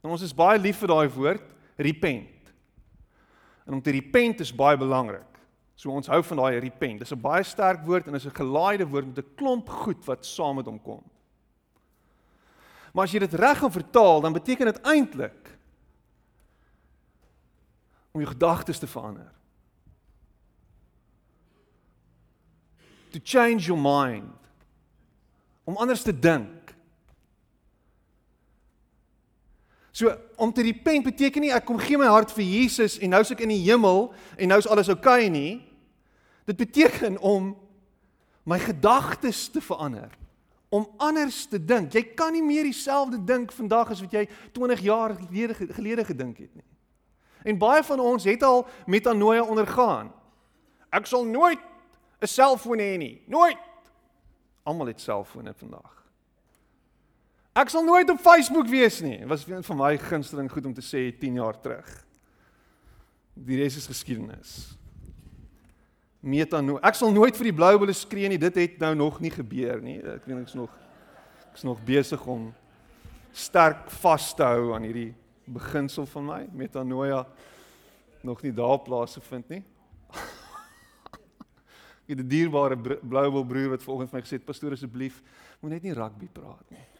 En 0.00 0.10
ons 0.10 0.22
is 0.24 0.32
baie 0.36 0.56
lief 0.58 0.80
vir 0.80 0.88
daai 0.88 1.08
woord, 1.12 1.44
repent. 1.76 2.52
En 3.68 3.76
om 3.76 3.82
te 3.84 3.92
repent 3.92 4.40
is 4.40 4.54
baie 4.56 4.76
belangrik. 4.80 5.33
So 5.74 5.90
ons 5.90 6.06
hou 6.06 6.22
van 6.22 6.36
daai 6.36 6.58
repent. 6.58 6.98
Dis 6.98 7.12
'n 7.12 7.20
baie 7.20 7.42
sterk 7.42 7.84
woord 7.84 8.06
en 8.06 8.14
is 8.14 8.26
'n 8.26 8.30
gelaaide 8.30 8.86
woord 8.86 9.06
met 9.06 9.18
'n 9.18 9.34
klomp 9.34 9.68
goed 9.68 10.04
wat 10.04 10.26
saam 10.26 10.56
met 10.56 10.66
hom 10.66 10.80
kom. 10.82 11.02
Maar 12.92 13.04
as 13.04 13.12
jy 13.12 13.18
dit 13.18 13.34
reg 13.34 13.58
gaan 13.58 13.72
vertaal, 13.72 14.20
dan 14.20 14.32
beteken 14.32 14.66
dit 14.66 14.80
eintlik 14.80 15.58
om 18.12 18.20
jou 18.20 18.30
gedagtes 18.30 18.78
te 18.78 18.86
verander. 18.86 19.32
To 23.10 23.18
change 23.22 23.66
your 23.66 23.80
mind. 23.80 24.38
Om 25.64 25.76
anders 25.76 26.02
te 26.02 26.18
dink. 26.18 26.63
So 29.94 30.10
om 30.36 30.50
te 30.52 30.64
repent 30.66 31.06
beteken 31.06 31.44
nie 31.44 31.52
ek 31.54 31.68
kom 31.68 31.78
gee 31.78 31.98
my 32.00 32.08
hart 32.10 32.32
vir 32.34 32.42
Jesus 32.42 32.96
en 32.98 33.14
nou 33.14 33.20
is 33.22 33.30
ek 33.30 33.44
in 33.46 33.52
die 33.54 33.62
hemel 33.62 34.08
en 34.34 34.50
nou 34.50 34.58
is 34.58 34.66
alles 34.66 34.90
oukei 34.90 35.28
okay 35.28 35.30
nie. 35.30 35.52
Dit 36.50 36.58
beteken 36.58 37.14
om 37.22 37.52
my 38.44 38.58
gedagtes 38.58 39.46
te 39.54 39.62
verander 39.62 40.10
om 40.74 40.88
anders 40.98 41.44
te 41.46 41.60
dink. 41.62 41.92
Jy 41.94 42.02
kan 42.18 42.34
nie 42.34 42.42
meer 42.42 42.66
dieselfde 42.66 43.20
dink 43.22 43.52
vandag 43.54 43.92
as 43.94 44.02
wat 44.02 44.16
jy 44.16 44.24
20 44.56 44.82
jaar 44.82 45.14
gelede 45.14 45.54
gelede 45.76 46.06
gedink 46.08 46.40
het 46.42 46.50
nie. 46.50 46.66
En 47.46 47.60
baie 47.60 47.84
van 47.86 48.00
ons 48.02 48.26
het 48.26 48.42
al 48.42 48.64
metanoia 48.90 49.44
ondergaan. 49.46 50.10
Ek 50.90 51.06
sal 51.06 51.24
nooit 51.24 51.60
'n 52.20 52.26
selfoon 52.26 52.78
hê 52.78 52.96
nie. 52.98 53.22
Nooit. 53.26 53.58
Almal 54.64 54.86
het 54.86 55.00
selfone 55.00 55.54
vandag. 55.54 56.03
Ek 57.54 57.70
sal 57.70 57.84
nooit 57.86 58.08
op 58.10 58.18
Facebook 58.18 58.66
wees 58.66 58.98
nie. 59.04 59.20
Dit 59.20 59.30
was 59.30 59.44
vir 59.46 59.76
my 59.78 59.92
gunsteling 60.02 60.48
goed 60.50 60.64
om 60.66 60.74
te 60.74 60.82
sê 60.82 61.06
10 61.14 61.36
jaar 61.38 61.54
terug. 61.62 61.90
Die 63.34 63.58
res 63.60 63.76
is 63.78 63.86
geskiedenis. 63.86 64.74
Metanoia. 66.18 66.80
Ek 66.88 66.98
sal 66.98 67.12
nooit 67.14 67.36
vir 67.38 67.50
die 67.50 67.54
blou 67.54 67.70
bulle 67.78 67.94
skree 67.94 68.30
nie. 68.32 68.40
Dit 68.42 68.58
het 68.58 68.80
nou 68.82 68.94
nog 68.98 69.20
nie 69.22 69.30
gebeur 69.30 69.82
nie. 69.84 70.00
Ek 70.02 70.26
weet 70.26 70.40
ek's 70.40 70.56
nog 70.58 70.72
ek's 71.52 71.62
nog 71.62 71.78
besig 71.86 72.22
om 72.26 72.48
sterk 73.30 73.86
vas 74.00 74.32
te 74.34 74.42
hou 74.42 74.72
aan 74.74 74.82
hierdie 74.88 75.12
beginsel 75.46 76.06
van 76.10 76.26
my 76.26 76.40
metanoia 76.50 77.20
nog 78.26 78.42
nie 78.42 78.50
daar 78.56 78.80
plaas 78.82 79.14
gevind 79.20 79.52
nie. 79.52 79.60
Ek 82.04 82.16
het 82.16 82.18
'n 82.18 82.28
dierbare 82.28 82.76
blouwel 82.98 83.46
broer 83.46 83.70
wat 83.76 83.86
vanoggend 83.86 84.10
vir 84.10 84.18
my 84.18 84.24
gesê 84.26 84.40
het 84.40 84.46
pastoor 84.50 84.74
asseblief 84.74 85.22
moet 85.60 85.78
net 85.78 85.82
nie 85.86 85.94
rugby 85.94 86.26
praat 86.26 86.66
nie. 86.70 86.93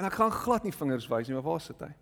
En 0.00 0.08
ek 0.08 0.16
gaan 0.16 0.32
glad 0.32 0.64
nie 0.64 0.72
vingers 0.72 1.04
wys 1.12 1.28
nie, 1.28 1.36
maar 1.36 1.44
waar 1.44 1.60
sit 1.60 1.76
hy? 1.84 1.92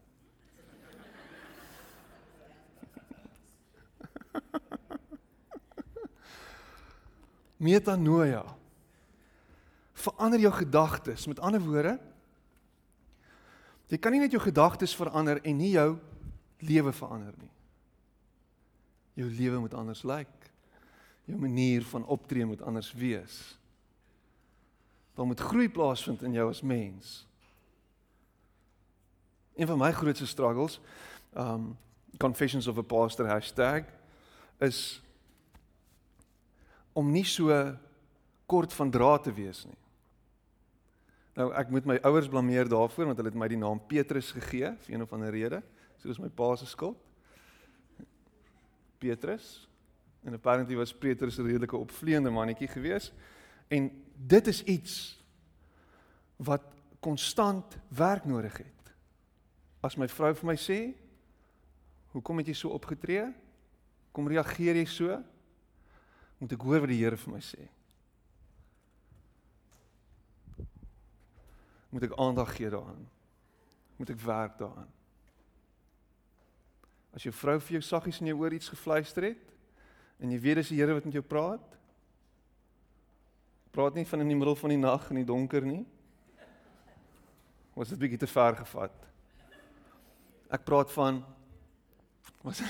Metanoia. 7.66 8.46
Verander 9.98 10.38
jou 10.46 10.54
gedagtes. 10.54 11.26
Met 11.26 11.42
ander 11.42 11.58
woorde, 11.64 11.98
Jy 13.88 13.96
kan 13.96 14.12
nie 14.12 14.20
net 14.20 14.34
jou 14.36 14.40
gedagtes 14.42 14.92
verander 14.96 15.40
en 15.48 15.56
nie 15.56 15.72
jou 15.72 15.94
lewe 16.68 16.92
verander 16.92 17.32
nie. 17.40 17.52
Jou 19.22 19.30
lewe 19.32 19.62
moet 19.64 19.74
anders 19.74 20.04
lyk. 20.04 20.34
jou 21.28 21.36
manier 21.36 21.84
van 21.84 22.06
optree 22.06 22.46
moet 22.46 22.62
anders 22.62 22.92
wees. 22.92 23.58
Daar 25.14 25.26
moet 25.26 25.40
groei 25.40 25.68
plaasvind 25.68 26.22
in 26.22 26.32
jou 26.32 26.48
as 26.48 26.62
mens. 26.62 27.27
Een 29.58 29.66
van 29.66 29.78
my 29.78 29.92
grootste 29.92 30.26
struggles, 30.26 30.78
um 31.34 31.76
confessions 32.18 32.66
of 32.66 32.78
a 32.78 32.82
pastor 32.82 33.26
hashtag 33.26 33.84
is 34.58 35.02
om 36.92 37.10
nie 37.12 37.24
so 37.24 37.54
kort 38.46 38.72
van 38.74 38.90
draad 38.90 39.22
te 39.22 39.32
wees 39.32 39.64
nie. 39.68 39.78
Nou 41.38 41.50
ek 41.54 41.70
moet 41.70 41.86
my 41.86 41.98
ouers 42.08 42.30
blameer 42.30 42.70
daarvoor 42.70 43.10
want 43.10 43.20
hulle 43.20 43.30
het 43.30 43.38
my 43.38 43.50
die 43.50 43.60
naam 43.60 43.78
Petrus 43.86 44.32
gegee 44.34 44.72
vir 44.86 44.94
een 44.94 45.04
of 45.04 45.12
ander 45.14 45.30
rede. 45.34 45.60
So 45.98 46.10
dis 46.10 46.18
my 46.22 46.30
pa 46.30 46.54
se 46.56 46.66
skuld. 46.66 46.98
Petrus. 48.98 49.68
En 50.26 50.34
apparently 50.34 50.74
was 50.76 50.94
Petrus 50.94 51.38
'n 51.38 51.46
redelike 51.46 51.76
opvleende 51.76 52.30
mannetjie 52.30 52.68
gewees. 52.68 53.12
En 53.68 53.90
dit 54.16 54.46
is 54.46 54.62
iets 54.64 55.22
wat 56.36 56.62
konstant 57.00 57.78
werk 57.88 58.24
nodig 58.24 58.56
het. 58.56 58.77
As 59.82 59.96
my 59.96 60.08
vrou 60.10 60.34
vir 60.34 60.46
my 60.46 60.56
sê, 60.56 60.94
"Hoekom 62.12 62.38
het 62.38 62.46
jy 62.46 62.54
so 62.54 62.68
opgetree? 62.70 63.32
Kom 64.12 64.28
reageer 64.28 64.74
jy 64.74 64.86
so?" 64.86 65.24
Moet 66.38 66.52
ek 66.52 66.62
hoor 66.62 66.80
wat 66.80 66.88
die 66.88 67.02
Here 67.02 67.16
vir 67.16 67.32
my 67.32 67.40
sê. 67.40 67.68
Moet 71.90 72.02
ek 72.02 72.18
aandag 72.18 72.52
gee 72.56 72.70
daaraan? 72.70 73.08
Moet 73.96 74.10
ek 74.10 74.20
werk 74.20 74.58
daaraan? 74.58 74.90
As 77.16 77.24
jou 77.24 77.32
vrou 77.32 77.58
vir 77.58 77.78
jou 77.78 77.82
saggies 77.82 78.20
in 78.20 78.30
jou 78.30 78.38
oor 78.38 78.52
iets 78.52 78.68
gefluister 78.68 79.22
het 79.32 79.44
en 80.20 80.30
jy 80.30 80.38
weet 80.42 80.60
dis 80.60 80.68
die 80.68 80.78
Here 80.78 80.94
wat 80.94 81.04
met 81.08 81.16
jou 81.16 81.24
praat, 81.24 81.78
praat 83.72 83.94
nie 83.94 84.06
van 84.06 84.20
in 84.20 84.28
die 84.28 84.36
middel 84.38 84.56
van 84.58 84.70
die 84.70 84.80
nag 84.80 85.10
in 85.10 85.20
die 85.22 85.26
donker 85.26 85.64
nie. 85.66 85.84
Was 87.74 87.92
dit 87.94 87.98
bietjie 87.98 88.18
te 88.18 88.30
ver 88.30 88.56
gevat? 88.58 88.94
Ek 90.48 90.64
praat 90.64 90.92
van 90.92 91.20
was 92.42 92.62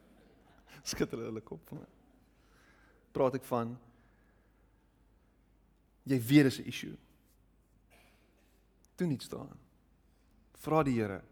skitter 0.90 1.26
hulle 1.26 1.42
kop 1.44 1.62
van. 1.70 1.84
Praat 3.14 3.38
ek 3.38 3.46
van 3.46 3.76
jy 6.06 6.18
weet 6.22 6.50
dis 6.50 6.58
'n 6.60 6.68
issue. 6.70 6.96
Doen 8.96 9.10
iets 9.10 9.28
daaraan. 9.28 9.58
Vra 10.54 10.82
die 10.82 10.98
Here 10.98 11.22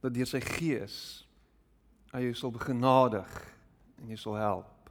dat 0.00 0.14
deur 0.14 0.26
sy 0.26 0.40
gees 0.40 1.26
hy 2.12 2.26
jou 2.26 2.34
sal 2.34 2.50
begenadig 2.50 3.30
en 3.98 4.08
jy 4.08 4.16
sal 4.16 4.34
help 4.34 4.90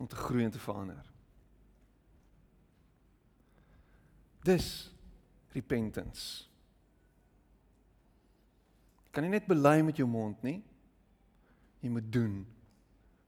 om 0.00 0.06
te 0.08 0.16
groei 0.16 0.44
en 0.44 0.50
te 0.50 0.58
verander. 0.58 1.04
Dis 4.42 4.90
repentance. 5.52 6.49
Kan 9.10 9.24
jy 9.24 9.30
net 9.30 9.46
bely 9.46 9.80
met 9.82 9.96
jou 9.96 10.06
mond 10.08 10.42
nie? 10.42 10.60
Jy 11.80 11.90
moet 11.90 12.12
doen 12.12 12.46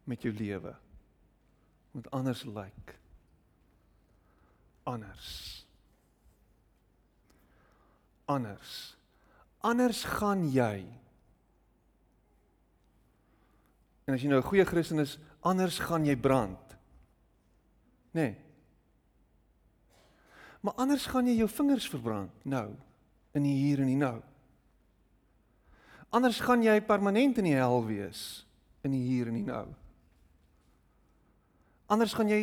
met 0.05 0.23
jou 0.23 0.33
lewe. 0.35 0.75
Moet 1.93 2.11
anders 2.11 2.45
lyk. 2.45 2.55
Like. 2.57 2.99
Anders. 4.83 5.29
Anders. 8.25 8.97
Anders 9.59 10.05
gaan 10.05 10.49
jy. 10.51 10.83
En 14.05 14.15
as 14.15 14.23
jy 14.23 14.29
nou 14.29 14.41
'n 14.41 14.49
goeie 14.49 14.65
Christen 14.65 14.99
is, 14.99 15.19
anders 15.41 15.79
gaan 15.79 16.05
jy 16.05 16.17
brand. 16.17 16.77
Nê? 18.11 18.21
Nee. 18.21 18.37
Maar 20.61 20.75
anders 20.75 21.07
gaan 21.07 21.27
jy 21.27 21.37
jou 21.37 21.49
vingers 21.49 21.89
verbrand 21.89 22.45
nou 22.45 22.77
in 23.33 23.43
die 23.43 23.55
hier 23.55 23.81
en 23.81 23.87
die 23.87 23.97
nou. 23.97 24.23
Anders 26.13 26.41
gaan 26.45 26.63
jy 26.65 26.77
permanent 26.85 27.39
in 27.41 27.49
die 27.49 27.57
hel 27.57 27.81
wees 27.89 28.43
in 28.85 28.93
die 28.93 29.03
hier 29.05 29.31
en 29.31 29.39
die 29.39 29.47
nou. 29.47 29.65
Anders 31.93 32.15
gaan 32.17 32.29
jy 32.29 32.43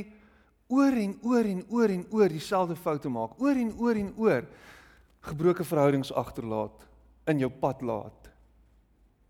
oor 0.69 0.95
en 1.01 1.15
oor 1.25 1.49
en 1.49 1.61
oor 1.73 1.93
en 1.93 2.05
oor 2.13 2.31
dieselfde 2.31 2.77
foute 2.79 3.09
maak, 3.11 3.35
oor 3.41 3.57
en 3.57 3.73
oor 3.77 3.97
en 3.99 4.13
oor 4.17 4.47
gebroke 5.29 5.65
verhoudings 5.67 6.13
agterlaat, 6.15 6.85
in 7.29 7.41
jou 7.43 7.49
pad 7.61 7.81
laat, 7.85 8.29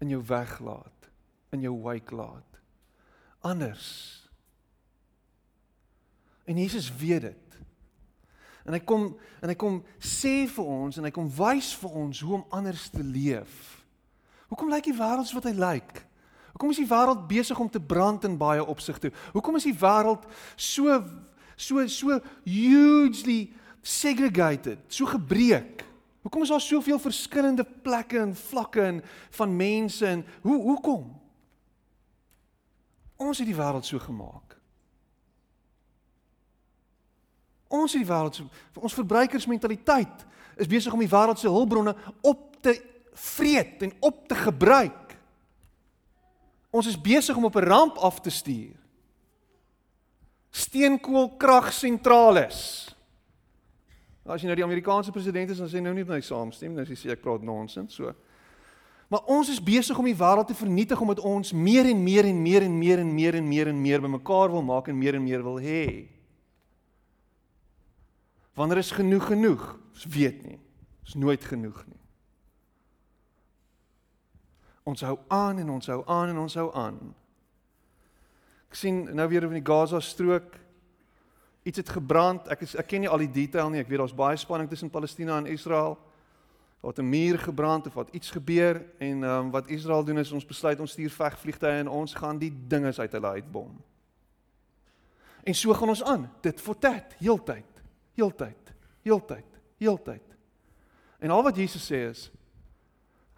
in 0.04 0.14
jou 0.14 0.22
weg 0.30 0.60
laat, 0.64 1.10
in 1.56 1.64
jou 1.66 1.74
wake 1.84 2.16
laat. 2.16 2.60
Anders. 3.44 3.88
En 6.46 6.58
Jesus 6.58 6.92
weet 6.96 7.22
dit. 7.22 7.60
En 8.68 8.76
hy 8.76 8.80
kom 8.86 9.10
en 9.42 9.50
hy 9.50 9.56
kom 9.58 9.80
sê 10.04 10.44
vir 10.52 10.68
ons 10.68 11.00
en 11.00 11.08
hy 11.08 11.12
kom 11.16 11.30
wys 11.40 11.72
vir 11.82 12.00
ons 12.04 12.24
hoe 12.24 12.36
om 12.38 12.48
anders 12.54 12.90
te 12.94 13.04
leef. 13.04 13.79
Hoekom 14.50 14.72
lyk 14.74 14.90
die 14.90 14.98
wêreld 14.98 15.30
so 15.30 15.38
wat 15.38 15.50
hy 15.50 15.56
lyk? 15.58 16.02
Hoekom 16.56 16.74
is 16.74 16.82
die 16.82 16.90
wêreld 16.90 17.28
besig 17.30 17.60
om 17.62 17.70
te 17.70 17.82
brand 17.82 18.26
in 18.28 18.38
baie 18.38 18.64
opsigte? 18.66 19.14
Hoekom 19.36 19.60
is 19.60 19.70
die 19.70 19.78
wêreld 19.78 20.26
so 20.58 21.00
so 21.60 21.86
so 21.88 22.18
hugely 22.48 23.52
segregated, 23.82 24.80
so 24.88 25.06
gebreek? 25.06 25.86
Hoekom 26.24 26.44
is 26.44 26.52
daar 26.52 26.62
soveel 26.62 27.00
verskillende 27.00 27.64
plekke 27.64 28.20
en 28.20 28.36
vlakke 28.36 28.82
en 28.82 29.02
van 29.38 29.56
mense 29.56 30.06
en 30.08 30.26
hoe 30.42 30.62
hoekom? 30.62 31.08
Ons 33.20 33.38
het 33.38 33.48
die 33.48 33.58
wêreld 33.58 33.86
so 33.86 34.00
gemaak. 34.00 34.56
Ons 37.70 37.94
in 37.94 38.02
die 38.02 38.10
wêreld 38.10 38.36
se 38.36 38.46
ons 38.80 38.98
verbruikersmentaliteit 38.98 40.26
is 40.60 40.68
besig 40.68 40.94
om 40.94 41.04
die 41.04 41.12
wêreld 41.12 41.40
se 41.40 41.52
hulpbronne 41.52 41.94
op 42.26 42.58
te 42.64 42.74
vreet 43.20 43.82
en 43.86 43.94
op 44.00 44.28
te 44.28 44.36
gebruik. 44.36 45.18
Ons 46.70 46.88
is 46.88 47.02
besig 47.02 47.36
om 47.36 47.46
op 47.46 47.56
'n 47.56 47.66
ramp 47.66 47.98
af 47.98 48.22
te 48.22 48.30
stuur. 48.30 48.76
Steenkoolkragsentrale. 50.50 52.46
As 54.26 54.42
jy 54.42 54.46
nou 54.46 54.56
die 54.56 54.64
Amerikaanse 54.64 55.12
president 55.12 55.50
is, 55.50 55.58
dan 55.58 55.70
sê 55.70 55.82
nou 55.82 55.94
nie 55.94 56.06
my 56.06 56.22
saamstem, 56.22 56.74
nou 56.74 56.86
sê 56.86 57.10
ek 57.10 57.22
praat 57.22 57.42
nonsens, 57.42 57.96
so. 57.96 58.14
Maar 59.10 59.26
ons 59.26 59.50
is 59.50 59.64
besig 59.64 59.98
om 59.98 60.06
die 60.06 60.18
wêreld 60.18 60.48
te 60.48 60.54
vernietig 60.54 61.00
omdat 61.02 61.24
ons 61.26 61.52
meer 61.52 61.88
en 61.90 62.04
meer 62.04 62.28
en 62.30 62.42
meer 62.42 62.62
en 62.62 62.78
meer 62.78 63.00
en 63.00 63.14
meer 63.14 63.36
en 63.36 63.48
meer 63.48 63.68
en 63.68 63.82
meer 63.82 64.02
bymekaar 64.02 64.52
wil 64.52 64.62
maak 64.62 64.88
en 64.88 64.98
meer 64.98 65.18
en 65.18 65.24
meer 65.24 65.42
wil 65.44 65.58
hê. 65.58 66.06
Wanneer 68.54 68.78
is 68.78 68.92
genoeg 68.92 69.26
genoeg? 69.32 69.64
Ons 69.96 70.06
weet 70.06 70.44
nie. 70.46 70.60
Is 71.08 71.18
nooit 71.18 71.44
genoeg 71.44 71.82
nie. 71.88 71.98
Ons 74.90 75.04
hou 75.06 75.18
aan 75.30 75.62
en 75.62 75.70
ons 75.76 75.92
hou 75.92 76.00
aan 76.10 76.34
en 76.34 76.42
ons 76.42 76.58
hou 76.58 76.68
aan. 76.78 76.98
Ek 78.70 78.78
sien 78.78 79.04
nou 79.18 79.28
weer 79.30 79.46
in 79.48 79.58
die 79.60 79.66
Gaza 79.66 80.02
strook 80.02 80.58
iets 81.68 81.82
het 81.82 81.90
gebrand. 81.94 82.48
Ek 82.50 82.64
is 82.66 82.76
ek 82.80 82.88
ken 82.90 83.04
nie 83.06 83.12
al 83.12 83.22
die 83.22 83.32
detail 83.32 83.70
nie. 83.70 83.82
Ek 83.84 83.90
weet 83.90 84.02
daar's 84.02 84.16
baie 84.16 84.38
spanning 84.40 84.70
tussen 84.70 84.92
Palestina 84.94 85.38
en 85.38 85.50
Israel. 85.50 85.98
Daar 86.80 86.94
het 86.94 87.00
'n 87.00 87.10
muur 87.10 87.38
gebrand 87.40 87.88
of 87.88 87.94
wat 87.94 88.10
iets 88.16 88.32
gebeur 88.32 88.82
en 89.00 89.24
ehm 89.24 89.46
um, 89.46 89.52
wat 89.52 89.68
Israel 89.70 90.04
doen 90.04 90.18
is 90.18 90.32
ons 90.32 90.46
besluit 90.46 90.80
ons 90.80 90.92
stuur 90.92 91.10
vegvliegtuie 91.12 91.80
en 91.84 91.88
ons 91.88 92.14
gaan 92.14 92.38
die 92.38 92.54
dinge 92.68 92.94
uit 92.98 93.12
hulle 93.12 93.28
uitbom. 93.28 93.82
En 95.44 95.56
so 95.56 95.74
gaan 95.74 95.90
ons 95.90 96.04
aan. 96.04 96.30
Dit 96.42 96.62
vir 96.62 96.78
tat 96.80 97.16
heeltyd 97.20 97.70
heeltyd, 98.20 98.74
heeltyd, 99.02 99.60
heeltyd. 99.78 100.36
En 101.20 101.32
al 101.32 101.44
wat 101.44 101.58
Jesus 101.60 101.86
sê 101.88 102.04
is 102.10 102.28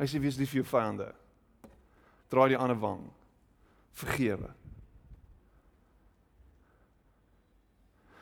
hy 0.01 0.07
sê 0.09 0.21
wees 0.21 0.37
lief 0.39 0.49
vir 0.49 0.63
jou 0.63 0.69
vyande. 0.71 1.11
Draai 2.31 2.53
die 2.53 2.59
ander 2.59 2.79
wang. 2.79 3.03
Vergewe. 3.99 4.53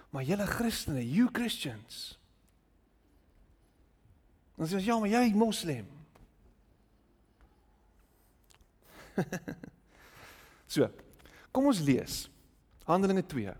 Maar 0.09 0.25
julle 0.25 0.47
Christene, 0.49 1.03
you 1.05 1.29
Christians. 1.31 2.17
Ons 4.57 4.73
sê 4.73 4.81
ja, 4.81 4.97
maar 4.99 5.11
jy 5.13 5.29
moslim. 5.37 5.85
so. 10.73 10.89
Kom 11.53 11.69
ons 11.69 11.81
lees. 11.85 12.23
Handelinge 12.89 13.23
2. 13.29 13.53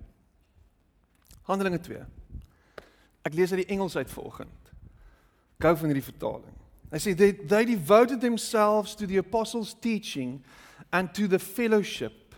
Handelinge 1.49 1.79
2. 1.85 2.01
Ek 3.25 3.37
lees 3.37 3.53
uit 3.53 3.63
die 3.63 3.71
Engels 3.75 3.97
uit 3.97 4.09
vanoggend. 4.11 4.73
Gou 5.61 5.73
van 5.77 5.91
hierdie 5.91 6.05
vertaling. 6.05 6.58
Hy 6.91 6.97
sê 6.97 7.15
they, 7.15 7.31
they 7.31 7.65
devoted 7.65 8.21
themselves 8.21 8.95
to 8.95 9.05
the 9.05 9.17
apostles' 9.17 9.75
teaching 9.75 10.43
and 10.91 11.13
to 11.13 11.27
the 11.27 11.39
fellowship, 11.39 12.35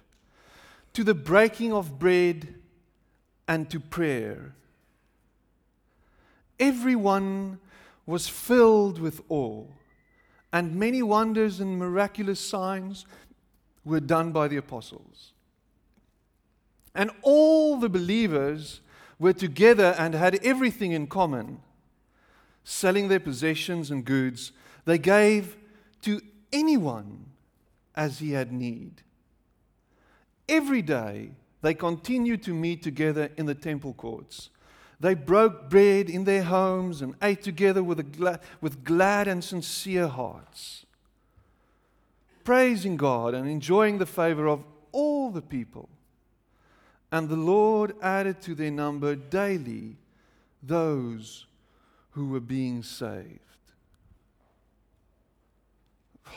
to 0.93 1.03
the 1.03 1.13
breaking 1.13 1.71
of 1.71 1.97
bread 1.97 2.55
and 3.47 3.69
to 3.69 3.79
prayer. 3.79 4.53
Everyone 6.59 7.59
was 8.05 8.27
filled 8.27 8.99
with 8.99 9.21
awe, 9.29 9.65
and 10.51 10.75
many 10.75 11.01
wonders 11.01 11.59
and 11.59 11.79
miraculous 11.79 12.39
signs 12.39 13.05
were 13.85 14.01
done 14.01 14.31
by 14.31 14.47
the 14.47 14.57
apostles. 14.57 15.31
And 16.93 17.09
all 17.21 17.77
the 17.77 17.89
believers 17.89 18.81
were 19.17 19.33
together 19.33 19.95
and 19.97 20.13
had 20.13 20.43
everything 20.43 20.91
in 20.91 21.07
common. 21.07 21.61
Selling 22.63 23.07
their 23.07 23.19
possessions 23.19 23.91
and 23.91 24.05
goods, 24.05 24.51
they 24.85 24.97
gave 24.97 25.57
to 26.03 26.21
anyone 26.51 27.25
as 27.95 28.19
he 28.19 28.31
had 28.31 28.51
need. 28.51 29.01
Every 30.47 30.81
day, 30.81 31.31
they 31.61 31.73
continued 31.73 32.43
to 32.43 32.53
meet 32.53 32.81
together 32.81 33.29
in 33.37 33.45
the 33.45 33.55
temple 33.55 33.93
courts. 33.93 34.49
They 34.99 35.13
broke 35.13 35.69
bread 35.69 36.09
in 36.09 36.25
their 36.25 36.43
homes 36.43 37.01
and 37.01 37.15
ate 37.21 37.41
together 37.41 37.83
with, 37.83 38.17
gla- 38.17 38.39
with 38.61 38.83
glad 38.83 39.27
and 39.27 39.43
sincere 39.43 40.07
hearts, 40.07 40.85
praising 42.43 42.97
God 42.97 43.33
and 43.33 43.49
enjoying 43.49 43.97
the 43.97 44.05
favor 44.05 44.47
of 44.47 44.63
all 44.91 45.31
the 45.31 45.41
people. 45.41 45.89
And 47.11 47.29
the 47.29 47.35
Lord 47.35 47.95
added 48.01 48.41
to 48.41 48.55
their 48.55 48.71
number 48.71 49.15
daily 49.15 49.97
those 50.61 51.47
who 52.11 52.27
were 52.27 52.39
being 52.39 52.83
saved. 52.83 53.39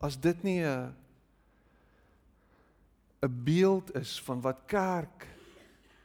As 0.00 0.16
dit 0.20 0.42
nie 0.42 0.62
'n 0.62 0.94
'n 3.24 3.42
beeld 3.44 3.94
is 3.94 4.20
van 4.20 4.40
wat 4.40 4.58
kerk 4.66 5.26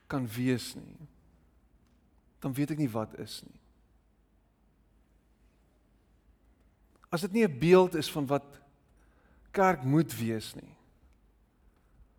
kan 0.08 0.28
wees 0.28 0.76
nie, 0.76 0.98
dan 2.40 2.54
weet 2.54 2.72
ek 2.72 2.78
nie 2.78 2.90
wat 2.90 3.18
is 3.20 3.44
nie. 3.44 3.60
As 7.10 7.22
dit 7.22 7.32
nie 7.32 7.44
'n 7.44 7.60
beeld 7.60 7.96
is 7.96 8.12
van 8.12 8.26
wat 8.26 8.62
kerk 9.52 9.84
moet 9.84 10.16
wees 10.16 10.56
nie, 10.56 10.76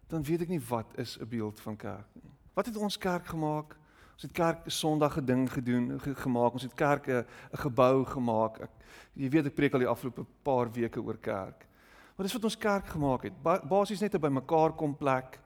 dan 0.07 0.23
weet 0.23 0.41
ek 0.41 0.49
nie 0.49 0.61
wat 0.69 0.99
is 0.99 1.19
'n 1.19 1.29
beeld 1.29 1.61
van 1.61 1.77
kerk 1.77 2.09
nie. 2.15 2.31
Wat 2.55 2.67
het 2.67 2.77
ons 2.77 2.99
kerk 2.99 3.27
gemaak? 3.27 3.80
Ons 4.21 4.29
het 4.29 4.37
kerk 4.37 4.67
'n 4.67 4.71
Sondag 4.71 5.13
geding 5.13 5.53
gedoen, 5.53 6.01
gemaak. 6.01 6.53
Ons 6.53 6.63
het 6.63 6.75
kerk 6.75 7.09
'n 7.09 7.25
gebou 7.53 8.05
gemaak. 8.05 8.61
Ek 8.61 8.71
jy 9.15 9.29
weet 9.31 9.47
ek 9.47 9.55
preek 9.55 9.73
al 9.73 9.79
die 9.79 9.89
afgelope 9.89 10.27
paar 10.43 10.71
weke 10.71 11.01
oor 11.01 11.17
kerk. 11.17 11.67
Maar 12.17 12.27
dis 12.27 12.33
wat 12.33 12.45
ons 12.45 12.59
kerk 12.59 12.87
gemaak 12.87 13.23
het. 13.23 13.43
Ba 13.43 13.61
Basies 13.61 14.01
net 14.01 14.15
'n 14.15 14.21
bymekaar 14.21 14.73
kom 14.77 14.95
plek 14.95 15.41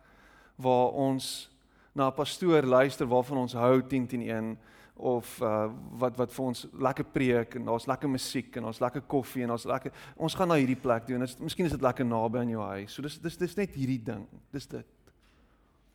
waar 0.56 0.90
ons 0.90 1.50
na 1.94 2.08
'n 2.08 2.14
pastoor 2.14 2.62
luister 2.62 3.06
waarvan 3.06 3.38
ons 3.38 3.52
hou 3.52 3.80
10 3.86 4.06
teen 4.06 4.22
1 4.22 4.58
of 4.96 5.40
uh, 5.40 5.70
wat 5.92 6.16
wat 6.16 6.32
vir 6.32 6.44
ons 6.44 6.66
lekker 6.72 7.04
preek 7.04 7.54
en 7.54 7.64
daar's 7.64 7.86
lekker 7.86 8.08
musiek 8.08 8.56
en 8.56 8.64
ons 8.64 8.80
lekker 8.80 9.02
koffie 9.02 9.44
en 9.44 9.50
ons 9.50 9.64
lekker 9.64 9.92
ons 10.16 10.34
gaan 10.34 10.48
na 10.48 10.54
hierdie 10.54 10.80
plek 10.82 11.06
doen. 11.06 11.22
Is 11.22 11.38
miskien 11.38 11.66
is 11.66 11.72
dit 11.72 11.80
lekker 11.82 12.04
naby 12.04 12.38
aan 12.38 12.48
jou 12.48 12.62
huis. 12.62 12.92
So 12.92 13.02
dis 13.02 13.20
dis 13.20 13.36
dis 13.36 13.56
net 13.56 13.74
hierdie 13.74 14.02
ding. 14.02 14.26
Dis 14.50 14.66
dit. 14.66 14.86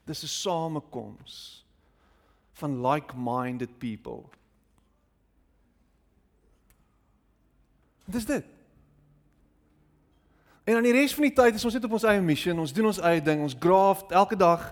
Dis 0.06 0.24
'n 0.24 0.28
samekoms 0.28 1.66
van 2.60 2.80
like-minded 2.84 3.78
people. 3.82 4.24
Dis 8.10 8.26
dit. 8.26 8.46
En 10.70 10.74
dan 10.74 10.84
die 10.84 10.94
res 10.94 11.14
van 11.14 11.26
die 11.26 11.34
tyd 11.34 11.56
is 11.58 11.66
ons 11.66 11.74
net 11.74 11.86
op 11.88 11.98
ons 11.98 12.06
eie 12.06 12.22
missie, 12.22 12.54
ons 12.54 12.74
doen 12.74 12.92
ons 12.92 13.02
eie 13.10 13.22
ding, 13.26 13.42
ons 13.42 13.56
graft 13.58 14.12
elke 14.14 14.38
dag. 14.38 14.68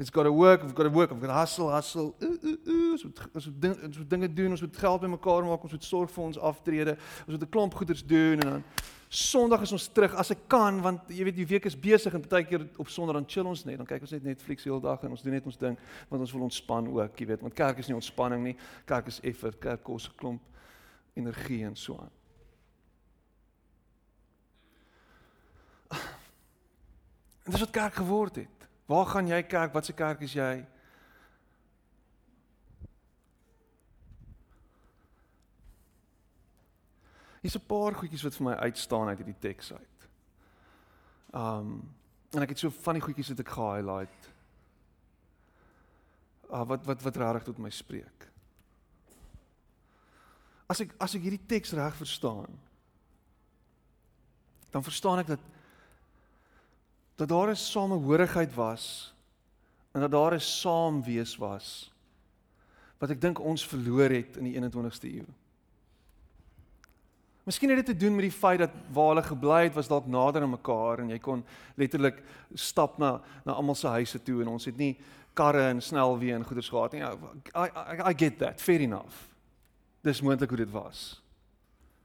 It's 0.00 0.12
got 0.14 0.24
to 0.24 0.32
work, 0.32 0.62
we've 0.62 0.74
got 0.74 0.86
to 0.86 0.92
work, 0.94 1.10
we've 1.10 1.20
got 1.20 1.32
to 1.32 1.38
hustle, 1.40 1.72
hustle. 1.74 2.14
Uh, 2.22 2.28
uh, 2.28 2.54
uh, 2.66 2.92
ons 2.92 3.02
moet 3.04 3.18
ons 3.34 3.46
moet, 3.46 3.56
ding, 3.62 3.74
ons 3.84 3.98
moet 3.98 4.10
dinge 4.10 4.30
doen, 4.32 4.54
ons 4.54 4.62
moet 4.64 4.78
geld 4.84 5.00
bymekaar 5.00 5.44
maak, 5.44 5.66
ons 5.66 5.74
moet 5.74 5.84
sorg 5.84 6.14
vir 6.14 6.24
ons 6.24 6.38
aftrede, 6.52 6.94
ons 7.26 7.34
moet 7.34 7.42
'n 7.42 7.50
klomp 7.50 7.74
goeders 7.74 8.04
doen 8.06 8.40
en 8.40 8.48
dan 8.50 8.64
Sondag 9.10 9.64
is 9.66 9.72
ons 9.74 9.88
terug 9.90 10.12
as 10.14 10.28
ek 10.30 10.44
kan 10.46 10.76
want 10.84 11.08
jy 11.10 11.24
weet 11.26 11.34
die 11.40 11.46
week 11.50 11.64
is 11.66 11.74
besig 11.74 12.14
en 12.14 12.22
baie 12.22 12.46
keer 12.46 12.62
op 12.78 12.92
Sondag 12.94 13.16
dan 13.18 13.26
chill 13.26 13.48
ons 13.50 13.64
net, 13.66 13.80
dan 13.80 13.88
kyk 13.88 14.04
ons 14.06 14.12
net 14.14 14.28
Netflix 14.28 14.62
die 14.62 14.70
hele 14.70 14.84
dag 14.84 15.02
en 15.02 15.16
ons 15.16 15.24
doen 15.24 15.34
net 15.34 15.48
ons 15.50 15.58
ding 15.58 15.74
want 16.06 16.22
ons 16.22 16.34
wil 16.36 16.46
ontspan 16.46 16.86
ook, 16.94 17.18
jy 17.18 17.26
weet, 17.32 17.42
want 17.42 17.56
kerk 17.58 17.82
is 17.82 17.90
nie 17.90 17.98
ontspanning 17.98 18.44
nie, 18.44 18.54
kerk 18.86 19.10
is 19.10 19.18
effort, 19.26 19.58
kerk 19.58 19.82
kos 19.82 20.06
'n 20.06 20.14
klomp 20.14 20.42
energie 21.18 21.64
en 21.66 21.74
so 21.74 21.98
aan. 21.98 22.14
En 27.44 27.50
dis 27.50 27.60
wat 27.66 27.70
kerk 27.74 27.94
geword 27.98 28.36
het. 28.36 28.68
Waar 28.86 29.06
gaan 29.06 29.26
jy 29.26 29.42
kerk? 29.42 29.72
Wat 29.72 29.84
se 29.84 29.92
kerk 29.92 30.20
is 30.22 30.32
jy? 30.32 30.64
Hier's 37.40 37.56
'n 37.56 37.66
paar 37.66 37.94
goedjies 37.94 38.22
wat 38.22 38.34
vir 38.36 38.44
my 38.44 38.54
uitstaan 38.54 39.08
uit 39.08 39.18
hierdie 39.18 39.40
teks 39.40 39.72
uit. 39.72 40.08
Um 41.34 41.96
en 42.30 42.42
ek 42.42 42.48
het 42.48 42.58
so 42.58 42.70
van 42.70 42.94
die 42.94 43.02
goedjies 43.02 43.28
wat 43.28 43.40
ek 43.40 43.48
ge-highlight. 43.48 44.32
Uh 46.50 46.64
wat 46.66 46.84
wat 46.86 47.02
wat 47.02 47.16
regtig 47.16 47.42
tot 47.42 47.58
my 47.58 47.70
spreek. 47.70 48.28
As 50.68 50.80
ek 50.80 50.94
as 50.98 51.14
ek 51.14 51.22
hierdie 51.22 51.46
teks 51.46 51.72
reg 51.72 51.96
verstaan, 51.96 52.58
dan 54.70 54.82
verstaan 54.82 55.18
ek 55.18 55.26
dat 55.26 55.40
dat 57.16 57.28
daar 57.28 57.50
'n 57.50 57.56
samehorigheid 57.56 58.54
was 58.54 59.14
en 59.92 60.00
dat 60.00 60.10
daar 60.10 60.34
'n 60.34 60.40
saamwees 60.40 61.36
was 61.36 61.90
wat 62.98 63.10
ek 63.10 63.20
dink 63.20 63.38
ons 63.38 63.66
verloor 63.66 64.10
het 64.10 64.36
in 64.36 64.44
die 64.44 64.54
21ste 64.54 65.08
eeu. 65.08 65.26
Miskien 67.50 67.72
het 67.74 67.80
dit 67.82 67.86
te 67.86 68.04
doen 68.04 68.14
met 68.14 68.28
die 68.28 68.38
feit 68.38 68.60
dat 68.62 68.74
waar 68.94 69.08
hulle 69.08 69.22
gebly 69.26 69.62
het 69.64 69.74
was 69.74 69.88
dalk 69.90 70.06
nader 70.06 70.44
aan 70.46 70.52
mekaar 70.52 71.00
en 71.02 71.08
jy 71.10 71.16
kon 71.18 71.40
letterlik 71.74 72.20
stap 72.54 72.98
na 73.02 73.16
na 73.42 73.56
almal 73.58 73.74
se 73.74 73.90
huise 73.90 74.20
toe 74.22 74.44
en 74.44 74.52
ons 74.52 74.68
het 74.68 74.76
nie 74.78 74.92
karre 75.34 75.64
en 75.72 75.80
snelweë 75.82 76.36
en 76.36 76.44
goeders 76.46 76.68
gehad 76.70 76.94
nie. 76.94 77.00
I, 77.02 77.64
I 77.66 77.96
I 78.12 78.14
get 78.14 78.38
that. 78.38 78.62
Fair 78.62 78.84
enough. 78.86 79.24
Dis 80.06 80.20
moontlik 80.22 80.54
hoe 80.54 80.60
dit 80.60 80.70
was. 80.70 81.00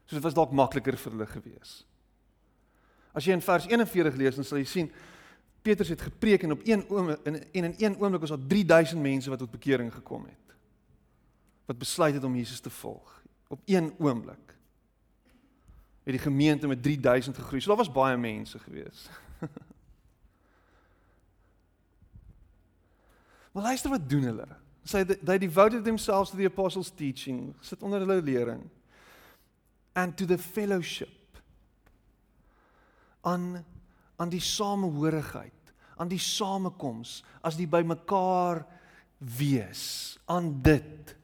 So 0.07 0.17
dit 0.17 0.23
was 0.25 0.33
dalk 0.33 0.51
makliker 0.51 0.97
vir 0.97 1.13
hulle 1.13 1.29
gewees. 1.29 1.75
As 3.13 3.29
jy 3.29 3.37
in 3.37 3.45
vers 3.45 3.69
41 3.69 4.17
lees, 4.17 4.41
dan 4.41 4.49
sal 4.49 4.63
jy 4.63 4.65
sien 4.71 4.89
Petrus 5.61 5.93
het 5.93 6.01
gepreek 6.07 6.47
en 6.47 6.57
op 6.57 6.65
een 6.65 6.87
oomblik 6.89 7.21
en 7.29 7.37
in 7.53 7.69
een 7.77 7.99
oomblik 8.01 8.25
was 8.25 8.33
daar 8.33 8.49
3000 8.49 9.01
mense 9.01 9.29
wat 9.29 9.45
tot 9.45 9.53
bekering 9.53 9.93
gekom 9.93 10.25
het. 10.25 10.57
Wat 11.69 11.77
besluit 11.77 12.17
het 12.17 12.25
om 12.25 12.33
Jesus 12.33 12.65
te 12.65 12.73
volg. 12.81 13.21
Op 13.53 13.61
een 13.69 13.93
oomblik 14.01 14.54
het 16.05 16.13
die 16.13 16.21
gemeente 16.21 16.67
met 16.67 16.83
3000 16.83 17.35
gegroei. 17.37 17.61
So 17.61 17.67
daar 17.67 17.77
was 17.77 17.91
baie 17.91 18.17
mense 18.17 18.59
gewees. 18.59 19.09
maar 23.51 23.63
luister 23.63 23.89
wat 23.89 24.09
doen 24.09 24.23
hulle? 24.23 24.47
Sy 24.85 25.03
they 25.05 25.37
devoted 25.41 25.83
themselves 25.83 26.29
to 26.29 26.37
the 26.37 26.45
apostles' 26.45 26.91
teaching, 26.93 27.55
sit 27.59 27.83
onder 27.83 27.99
hulle 27.99 28.21
lering 28.21 28.69
and 29.93 30.17
to 30.17 30.25
the 30.25 30.37
fellowship 30.37 31.09
aan 33.25 33.65
aan 34.15 34.29
die 34.31 34.39
samehorigheid, 34.39 35.73
aan 35.99 36.07
die 36.07 36.19
samekoms, 36.19 37.17
as 37.43 37.57
die 37.59 37.67
bymekaar 37.67 38.61
wees, 39.17 40.15
aan 40.25 40.61
dit 40.63 41.15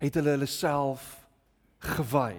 het 0.00 0.16
hulle 0.16 0.36
hulle 0.36 0.48
self 0.48 1.26
gewy. 1.84 2.38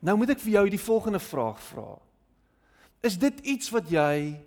Nou 0.00 0.16
moet 0.16 0.30
ek 0.30 0.42
vir 0.44 0.52
jou 0.52 0.68
die 0.70 0.80
volgende 0.80 1.20
vraag 1.22 1.58
vra. 1.70 1.98
Is 3.02 3.18
dit 3.18 3.40
iets 3.46 3.70
wat 3.74 3.90
jy 3.90 4.38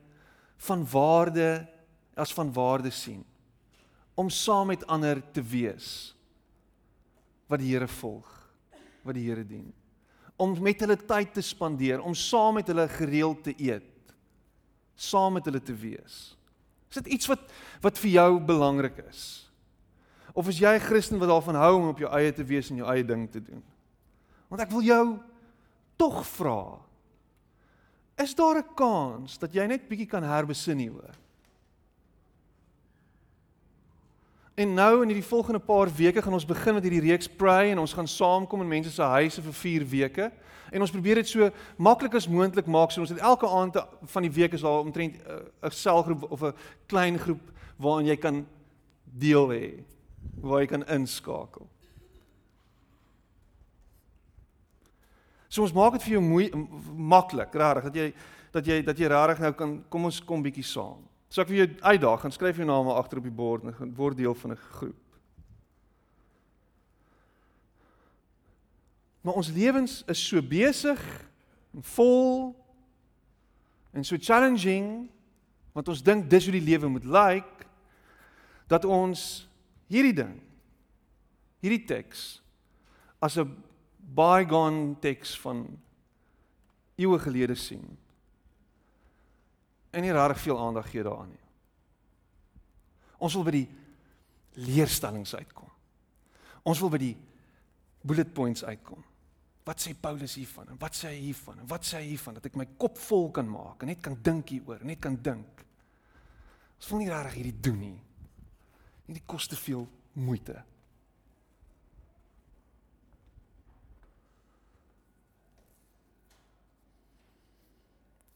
van 0.67 0.85
waarde 0.91 1.67
as 2.15 2.33
van 2.33 2.53
waarde 2.53 2.91
sien 2.91 3.23
om 4.15 4.29
saam 4.29 4.67
met 4.67 4.83
ander 4.91 5.21
te 5.33 5.41
wees 5.41 6.13
wat 7.47 7.59
die 7.59 7.71
Here 7.71 7.87
volg, 7.87 8.27
wat 9.03 9.15
die 9.15 9.23
Here 9.27 9.43
dien? 9.47 9.71
om 10.41 10.57
met 10.63 10.81
hulle 10.81 10.97
tyd 10.97 11.35
te 11.35 11.43
spandeer, 11.45 12.01
om 12.01 12.15
saam 12.17 12.57
met 12.57 12.69
hulle 12.71 12.87
gereeld 12.89 13.43
te 13.45 13.53
eet, 13.61 14.13
saam 14.97 15.37
met 15.37 15.45
hulle 15.45 15.61
te 15.61 15.75
wees. 15.77 16.17
Is 16.91 16.99
dit 17.01 17.13
iets 17.17 17.29
wat 17.31 17.45
wat 17.81 17.99
vir 18.01 18.11
jou 18.17 18.29
belangrik 18.45 18.97
is? 19.07 19.21
Of 20.33 20.49
is 20.51 20.59
jy 20.59 20.73
'n 20.75 20.87
Christen 20.87 21.19
wat 21.19 21.29
daarvan 21.29 21.55
hou 21.55 21.75
om 21.77 21.87
op 21.89 21.99
jou 21.99 22.09
eie 22.09 22.33
te 22.33 22.43
wees 22.43 22.69
en 22.69 22.77
jou 22.77 22.87
eie 22.87 23.05
ding 23.05 23.29
te 23.31 23.41
doen? 23.41 23.63
Want 24.49 24.61
ek 24.61 24.71
wil 24.71 24.81
jou 24.81 25.19
tog 26.01 26.23
vra. 26.27 26.79
Is 28.17 28.35
daar 28.35 28.57
'n 28.57 28.73
kans 28.75 29.37
dat 29.37 29.53
jy 29.53 29.65
net 29.65 29.87
bietjie 29.87 30.07
kan 30.07 30.23
herbesin 30.23 30.77
hieroor? 30.77 31.15
En 34.55 34.73
nou 34.73 35.01
in 35.01 35.07
hierdie 35.07 35.27
volgende 35.27 35.59
paar 35.59 35.89
weke 35.95 36.21
gaan 36.21 36.33
ons 36.33 36.45
begin 36.45 36.73
met 36.73 36.83
hierdie 36.83 37.09
reeks 37.09 37.27
pray 37.27 37.71
en 37.71 37.79
ons 37.79 37.93
gaan 37.93 38.07
saamkom 38.07 38.61
in 38.61 38.67
mense 38.67 38.91
se 38.91 39.01
huise 39.01 39.41
vir 39.41 39.53
4 39.53 39.85
weke. 39.89 40.31
En 40.71 40.81
ons 40.81 40.91
probeer 40.91 41.15
dit 41.15 41.27
so 41.27 41.49
maklik 41.77 42.13
as 42.15 42.27
moontlik 42.27 42.65
maak. 42.65 42.91
So 42.91 43.01
ons 43.01 43.09
het 43.09 43.19
elke 43.19 43.47
aand 43.47 43.77
van 44.01 44.21
die 44.21 44.31
week 44.31 44.53
is 44.53 44.61
daar 44.61 44.79
omtrent 44.79 45.15
eh, 45.15 45.67
'n 45.67 45.71
selgroep 45.71 46.31
of 46.31 46.43
'n 46.43 46.53
klein 46.85 47.19
groep 47.19 47.51
waarin 47.77 48.07
jy 48.07 48.17
kan 48.17 48.47
deel 49.03 49.47
hê, 49.49 49.83
waar 50.41 50.59
jy 50.61 50.67
kan 50.67 50.87
inskakel. 50.87 51.67
So 55.51 55.65
ons 55.65 55.73
maak 55.75 55.97
dit 55.97 56.05
vir 56.05 56.13
jou 56.15 56.23
mooi 56.23 56.45
maklik, 56.95 57.55
regtig, 57.59 57.89
dat 57.89 57.97
jy 57.99 58.11
dat 58.51 58.67
jy 58.67 58.77
dat 58.87 58.99
jy 58.99 59.07
regtig 59.11 59.41
nou 59.43 59.51
kan 59.55 59.73
kom 59.91 60.07
ons 60.07 60.19
kom 60.23 60.43
bietjie 60.43 60.63
saam. 60.63 61.03
So 61.31 61.43
ek 61.43 61.51
wil 61.51 61.61
jou 61.61 61.69
uitdaag, 61.83 62.19
gaan 62.23 62.35
skryf 62.35 62.59
jou 62.59 62.67
name 62.67 62.95
agter 62.95 63.19
op 63.19 63.27
die 63.27 63.35
bord 63.35 63.67
en 63.67 63.91
word 63.95 64.19
deel 64.19 64.35
van 64.35 64.51
'n 64.51 64.63
groep. 64.79 65.01
Maar 69.21 69.33
ons 69.33 69.51
lewens 69.51 70.03
is 70.07 70.27
so 70.27 70.41
besig 70.41 70.99
en 71.75 71.83
vol 71.83 72.55
en 73.93 74.03
so 74.03 74.17
challenging 74.17 75.09
want 75.73 75.87
ons 75.87 76.03
dink 76.03 76.29
dis 76.29 76.45
hoe 76.45 76.59
die 76.59 76.67
lewe 76.71 76.87
moet 76.87 77.05
lyk 77.05 77.45
like, 77.45 77.67
dat 78.67 78.85
ons 78.85 79.47
hierdie 79.87 80.15
ding 80.15 80.41
hierdie 81.61 81.85
teks 81.85 82.41
as 83.19 83.37
'n 83.37 83.51
bygone 84.15 84.95
teks 85.03 85.35
van 85.39 85.65
eeue 86.99 87.19
gelede 87.19 87.55
sien. 87.55 87.85
En 89.91 90.03
nie 90.03 90.13
regtig 90.15 90.45
veel 90.45 90.59
aandag 90.59 90.89
gee 90.89 91.03
daaraan 91.03 91.31
nie. 91.33 91.45
Ons 93.21 93.35
wil 93.37 93.45
by 93.45 93.53
die 93.53 93.67
leerstellings 94.71 95.35
uitkom. 95.35 95.69
Ons 96.67 96.81
wil 96.81 96.91
by 96.93 96.99
die 97.01 97.15
bullet 98.01 98.33
points 98.33 98.63
uitkom. 98.65 99.03
Wat 99.65 99.81
sê 99.83 99.93
Paulus 99.93 100.35
hiervan 100.39 100.71
en 100.73 100.79
wat 100.81 100.97
sê 100.97 101.11
hy 101.11 101.19
hiervan 101.27 101.61
en 101.61 101.67
wat 101.69 101.85
sê 101.85 101.99
hy 101.99 102.07
hiervan 102.13 102.39
dat 102.39 102.47
ek 102.49 102.57
my 102.57 102.65
kop 102.81 102.97
vol 102.97 103.29
kan 103.35 103.49
maak 103.49 103.83
en 103.83 103.91
net 103.91 104.01
kan 104.01 104.15
dink 104.25 104.55
hieroor, 104.55 104.81
net 104.87 105.01
kan 105.03 105.17
dink. 105.21 105.61
Ons 106.81 106.89
wil 106.89 107.03
nie 107.03 107.11
regtig 107.11 107.37
hierdie 107.37 107.59
doen 107.69 107.77
nie. 107.83 107.97
Hierdie 109.05 109.25
kos 109.29 109.45
te 109.51 109.59
veel 109.59 109.85
moeite. 110.17 110.57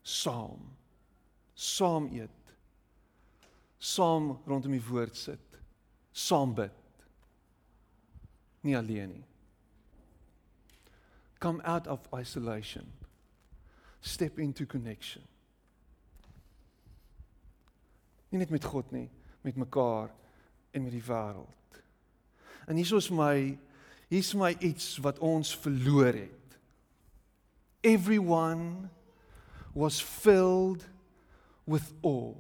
Saam. 0.06 0.62
Saam 1.56 2.12
eet. 2.13 2.54
Saam 3.82 4.36
rondom 4.46 4.76
die 4.76 4.84
woord 4.86 5.18
sit. 5.18 5.60
Saam 6.13 6.54
bid. 6.54 6.74
Nie 8.62 8.78
alleen 8.78 9.10
nie. 9.10 9.24
Come 11.39 11.62
out 11.65 11.88
of 11.88 12.06
isolation. 12.13 12.86
Step 14.02 14.39
into 14.39 14.65
connection. 14.65 15.24
Nie 18.30 18.39
net 18.39 18.54
met 18.54 18.65
God 18.65 18.91
nie, 18.91 19.08
met 19.41 19.58
mekaar 19.58 20.12
en 20.72 20.84
met 20.84 20.94
die 20.94 21.04
wêreld. 21.06 21.82
En 22.65 22.78
hier 22.78 22.98
is 22.98 23.10
my 23.10 23.58
hier's 24.10 24.34
my 24.38 24.54
iets 24.60 24.98
wat 25.02 25.20
ons 25.20 25.56
verloor 25.58 26.13
het. 26.13 26.58
Everyone 27.82 28.89
was 29.75 29.99
filled 29.99 30.85
with 31.67 31.93
awe. 32.01 32.33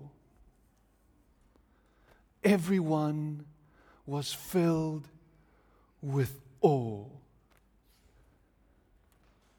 Everyone 2.41 3.45
was 4.05 4.33
filled 4.33 5.07
with 6.01 6.39
awe. 6.61 7.05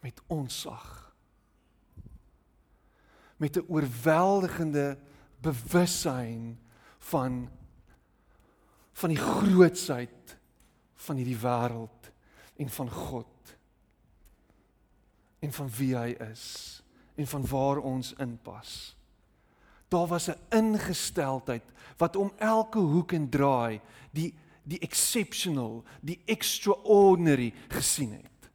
Met 0.01 0.21
onsag. 0.31 1.13
Met 3.37 3.57
'n 3.57 3.65
oorweldigende 3.69 4.99
bewussyn 5.41 6.59
van 6.99 7.51
van 8.93 9.09
die 9.09 9.19
grootsheid 9.19 10.37
van 10.95 11.17
hierdie 11.17 11.37
wêreld 11.37 12.11
en 12.57 12.69
van 12.69 12.91
God 12.91 13.57
en 15.39 15.53
van 15.53 15.71
wie 15.71 15.97
hy 15.97 16.17
is 16.33 16.77
en 17.17 17.27
van 17.27 17.47
waar 17.47 17.79
ons 17.79 18.13
inpas. 18.19 18.97
Daar 19.89 20.07
was 20.07 20.29
'n 20.29 20.39
ingesteldheid 20.51 21.63
wat 21.97 22.17
om 22.17 22.33
elke 22.37 22.79
hoek 22.79 23.13
en 23.13 23.29
draai 23.29 23.81
die 24.11 24.35
die 24.67 24.79
exceptional, 24.79 25.85
die 26.01 26.21
extraordinary 26.25 27.53
gesien 27.69 28.13
het. 28.13 28.51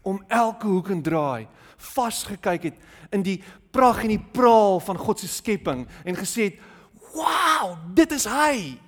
Om 0.00 0.24
elke 0.28 0.66
hoek 0.66 0.88
en 0.88 1.02
draai 1.02 1.48
vasgekyk 1.76 2.62
het 2.62 2.78
in 3.10 3.22
die 3.22 3.42
pragt 3.70 4.02
en 4.02 4.14
die 4.14 4.26
praal 4.32 4.80
van 4.80 4.98
God 4.98 5.20
se 5.20 5.28
skepping 5.28 5.86
en 6.04 6.16
gesê 6.16 6.42
het, 6.42 6.58
"Wow, 7.12 7.76
dit 7.94 8.12
is 8.12 8.24
hy." 8.24 8.80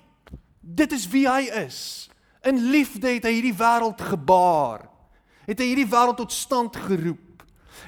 Dit 0.61 0.91
is 0.91 1.07
wie 1.07 1.29
hy 1.29 1.49
is. 1.65 2.09
In 2.41 2.69
liefde 2.69 3.07
het 3.07 3.23
hy 3.23 3.31
hierdie 3.31 3.57
wêreld 3.57 4.01
gebaar. 4.01 4.89
Het 5.45 5.59
hy 5.59 5.65
hierdie 5.65 5.89
wêreld 5.89 6.17
tot 6.21 6.31
stand 6.31 6.75
geroep. 6.75 7.28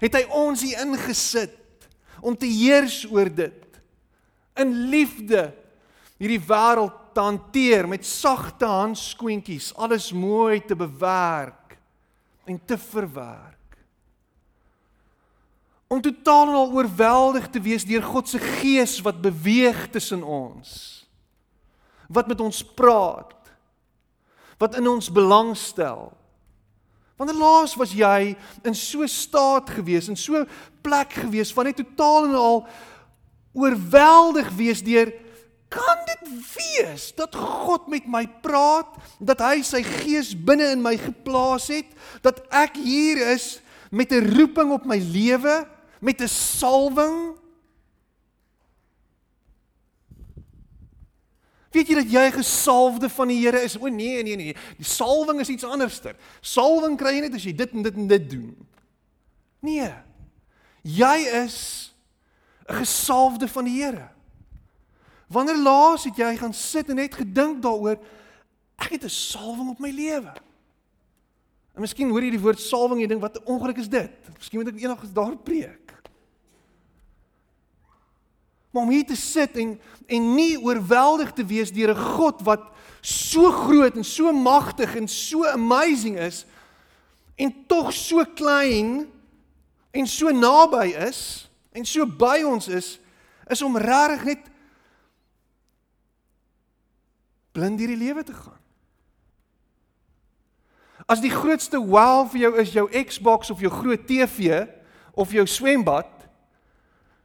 Het 0.02 0.18
hy 0.18 0.22
ons 0.34 0.64
hier 0.66 0.82
ingesit 0.82 1.58
om 2.22 2.38
te 2.38 2.50
heers 2.50 3.04
oor 3.10 3.30
dit. 3.30 3.82
In 4.60 4.74
liefde 4.92 5.52
hierdie 6.22 6.42
wêreld 6.42 6.98
te 7.16 7.24
hanteer 7.24 7.88
met 7.90 8.06
sagte 8.08 8.68
handskoentjies, 8.70 9.72
alles 9.76 10.12
mooi 10.14 10.62
te 10.64 10.78
bewerk 10.78 11.78
en 12.50 12.60
te 12.66 12.78
verwerk. 12.78 13.58
Om 15.92 16.02
totaal 16.02 16.50
en 16.50 16.56
al 16.56 16.74
oorweldig 16.78 17.50
te 17.52 17.62
wees 17.62 17.86
deur 17.86 18.06
God 18.06 18.30
se 18.32 18.40
gees 18.62 19.00
wat 19.04 19.22
beweeg 19.22 19.90
tussen 19.92 20.24
ons 20.24 21.02
wat 22.12 22.28
met 22.28 22.40
ons 22.44 22.64
praat. 22.76 23.38
Wat 24.60 24.76
in 24.78 24.88
ons 24.88 25.12
belangstel. 25.12 26.12
Wanneer 27.22 27.38
laas 27.38 27.76
was 27.78 27.92
jy 27.94 28.34
in 28.66 28.74
so 28.74 29.06
staat 29.06 29.68
gewees 29.70 30.08
en 30.10 30.18
so 30.18 30.40
plek 30.82 31.12
gewees 31.22 31.52
van 31.54 31.68
net 31.70 31.78
totaal 31.78 32.32
en 32.32 32.34
al 32.34 32.64
oorweldig 33.54 34.50
wees 34.58 34.82
deur 34.82 35.12
kan 35.70 36.02
dit 36.08 36.32
wees 36.56 37.12
dat 37.14 37.38
God 37.38 37.86
met 37.94 38.08
my 38.10 38.24
praat, 38.42 38.98
dat 39.22 39.44
hy 39.46 39.62
sy 39.64 39.84
gees 39.86 40.34
binne 40.34 40.72
in 40.74 40.82
my 40.82 40.96
geplaas 41.00 41.70
het, 41.72 41.94
dat 42.26 42.42
ek 42.50 42.82
hier 42.82 43.22
is 43.36 43.62
met 43.94 44.12
'n 44.12 44.34
roeping 44.34 44.74
op 44.74 44.90
my 44.90 44.98
lewe, 44.98 45.68
met 46.02 46.22
'n 46.22 46.28
salwing 46.28 47.38
Weet 51.72 51.88
jy 51.88 51.96
dat 51.96 52.12
jy 52.12 52.26
gesalfde 52.36 53.10
van 53.10 53.30
die 53.32 53.40
Here 53.40 53.62
is? 53.64 53.78
O 53.80 53.88
nee, 53.88 54.24
nee, 54.24 54.36
nee. 54.36 54.56
Die 54.78 54.88
salwing 54.88 55.40
is 55.40 55.50
iets 55.50 55.64
anderster. 55.64 56.18
Salwing 56.44 56.98
kry 57.00 57.16
jy 57.16 57.22
net 57.26 57.38
as 57.40 57.46
jy 57.48 57.54
dit 57.56 57.76
en 57.78 57.86
dit 57.86 58.00
en 58.02 58.10
dit 58.12 58.26
doen. 58.34 58.50
Nee. 59.64 59.92
Jy 60.84 61.18
is 61.46 61.94
'n 62.68 62.76
gesalfde 62.84 63.48
van 63.48 63.66
die 63.66 63.84
Here. 63.84 64.10
Wanneer 65.32 65.58
laas 65.58 66.04
het 66.04 66.16
jy 66.16 66.36
gaan 66.38 66.54
sit 66.54 66.90
en 66.90 66.96
net 66.96 67.16
gedink 67.16 67.62
daaroor 67.64 68.00
ek 68.78 68.92
het 68.92 69.04
'n 69.04 69.10
salwing 69.10 69.70
op 69.70 69.80
my 69.80 69.90
lewe? 69.90 70.34
En 71.74 71.82
miskien 71.82 72.10
hoor 72.10 72.24
jy 72.24 72.32
die 72.32 72.40
woord 72.40 72.60
salwing 72.60 73.00
en 73.00 73.02
jy 73.02 73.08
dink 73.08 73.22
wat 73.22 73.38
'n 73.38 73.46
ongeluk 73.46 73.78
is 73.78 73.88
dit? 73.88 74.12
Miskien 74.38 74.60
moet 74.60 74.74
ek 74.74 74.82
eendag 74.82 75.14
daar 75.14 75.38
preek. 75.38 76.01
Maar 78.72 78.84
om 78.84 78.90
hier 78.90 79.06
te 79.06 79.16
sit 79.16 79.58
en 79.58 79.80
en 80.12 80.34
nie 80.36 80.60
oorweldig 80.60 81.32
te 81.32 81.46
wees 81.46 81.72
deur 81.72 81.94
'n 81.96 82.04
God 82.16 82.42
wat 82.42 82.72
so 83.02 83.52
groot 83.52 83.96
en 83.96 84.04
so 84.04 84.32
magtig 84.32 84.96
en 84.96 85.08
so 85.08 85.46
amazing 85.46 86.20
is 86.20 86.46
en 87.36 87.66
tog 87.68 87.94
so 87.94 88.26
klein 88.36 89.10
en 89.92 90.08
so 90.08 90.30
naby 90.30 90.94
is 91.08 91.50
en 91.72 91.86
so 91.86 92.06
by 92.06 92.44
ons 92.46 92.68
is 92.68 93.00
is 93.48 93.62
om 93.62 93.78
regtig 93.78 94.24
net 94.24 94.52
blind 97.52 97.80
hierdie 97.80 98.00
lewe 98.00 98.24
te 98.24 98.34
gaan. 98.34 98.60
As 101.12 101.20
die 101.20 101.34
grootste 101.34 101.80
wow 101.82 102.24
vir 102.32 102.46
jou 102.46 102.52
is 102.62 102.72
jou 102.72 102.86
Xbox 102.88 103.52
of 103.52 103.60
jou 103.60 103.72
groot 103.72 104.06
TV 104.08 104.62
of 105.12 105.34
jou 105.36 105.44
swembad, 105.50 106.08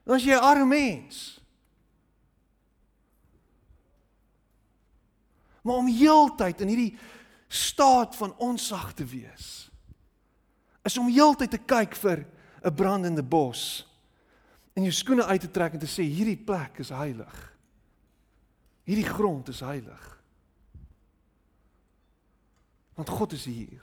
dan 0.06 0.16
is 0.16 0.24
jy 0.24 0.34
'n 0.34 0.42
arme 0.42 0.66
mens. 0.66 1.35
Maar 5.66 5.82
om 5.82 5.90
heeltyd 5.90 6.62
in 6.62 6.70
hierdie 6.70 6.92
staat 7.48 8.16
van 8.16 8.34
onsag 8.42 8.92
te 8.94 9.04
wees 9.04 9.66
is 10.86 10.98
om 10.98 11.10
heeltyd 11.10 11.50
te 11.50 11.58
kyk 11.58 11.96
vir 11.98 12.26
'n 12.62 12.74
brandende 12.74 13.22
bos 13.22 13.86
en 14.76 14.82
jou 14.82 14.92
skoene 14.92 15.24
uit 15.24 15.40
te 15.40 15.50
trek 15.50 15.72
en 15.72 15.80
te 15.82 15.88
sê 15.88 16.04
hierdie 16.04 16.36
plek 16.36 16.78
is 16.78 16.92
heilig. 16.92 17.34
Hierdie 18.84 19.08
grond 19.08 19.48
is 19.48 19.60
heilig. 19.60 20.22
Want 22.94 23.08
God 23.08 23.32
is 23.32 23.44
hier. 23.44 23.82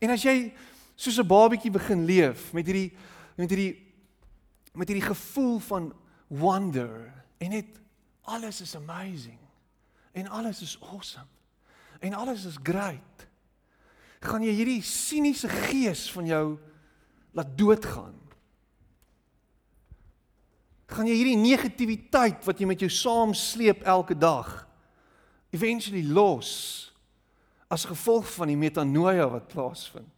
En 0.00 0.10
as 0.10 0.24
jy 0.24 0.54
soos 0.96 1.18
'n 1.18 1.26
babatjie 1.26 1.70
begin 1.70 2.04
leef 2.04 2.52
met 2.52 2.66
hierdie 2.66 2.96
met 3.36 3.50
hierdie 3.50 3.83
met 4.74 4.90
hierdie 4.90 5.06
gevoel 5.06 5.58
van 5.58 5.92
wonder 6.26 7.12
en 7.38 7.54
net 7.54 7.80
alles 8.26 8.60
is 8.60 8.74
amazing 8.76 9.38
en 10.12 10.28
alles 10.28 10.62
is 10.62 10.78
awesome 10.82 11.30
en 12.00 12.14
alles 12.14 12.44
is 12.44 12.58
great 12.62 13.28
gaan 14.24 14.44
jy 14.44 14.54
hierdie 14.56 14.82
siniese 14.84 15.50
gees 15.68 16.06
van 16.14 16.28
jou 16.28 16.44
laat 17.36 17.50
doodgaan? 17.58 18.14
Gaan 20.94 21.08
jy 21.08 21.16
hierdie 21.18 21.40
negativiteit 21.40 22.44
wat 22.46 22.60
jy 22.60 22.68
met 22.70 22.84
jou 22.84 22.90
saamsleep 22.92 23.84
elke 23.88 24.16
dag 24.16 24.62
eventually 25.54 26.02
los 26.06 26.50
as 27.72 27.86
gevolg 27.88 28.26
van 28.36 28.50
die 28.52 28.58
metanoia 28.58 29.26
wat 29.30 29.50
plaasvind? 29.50 30.13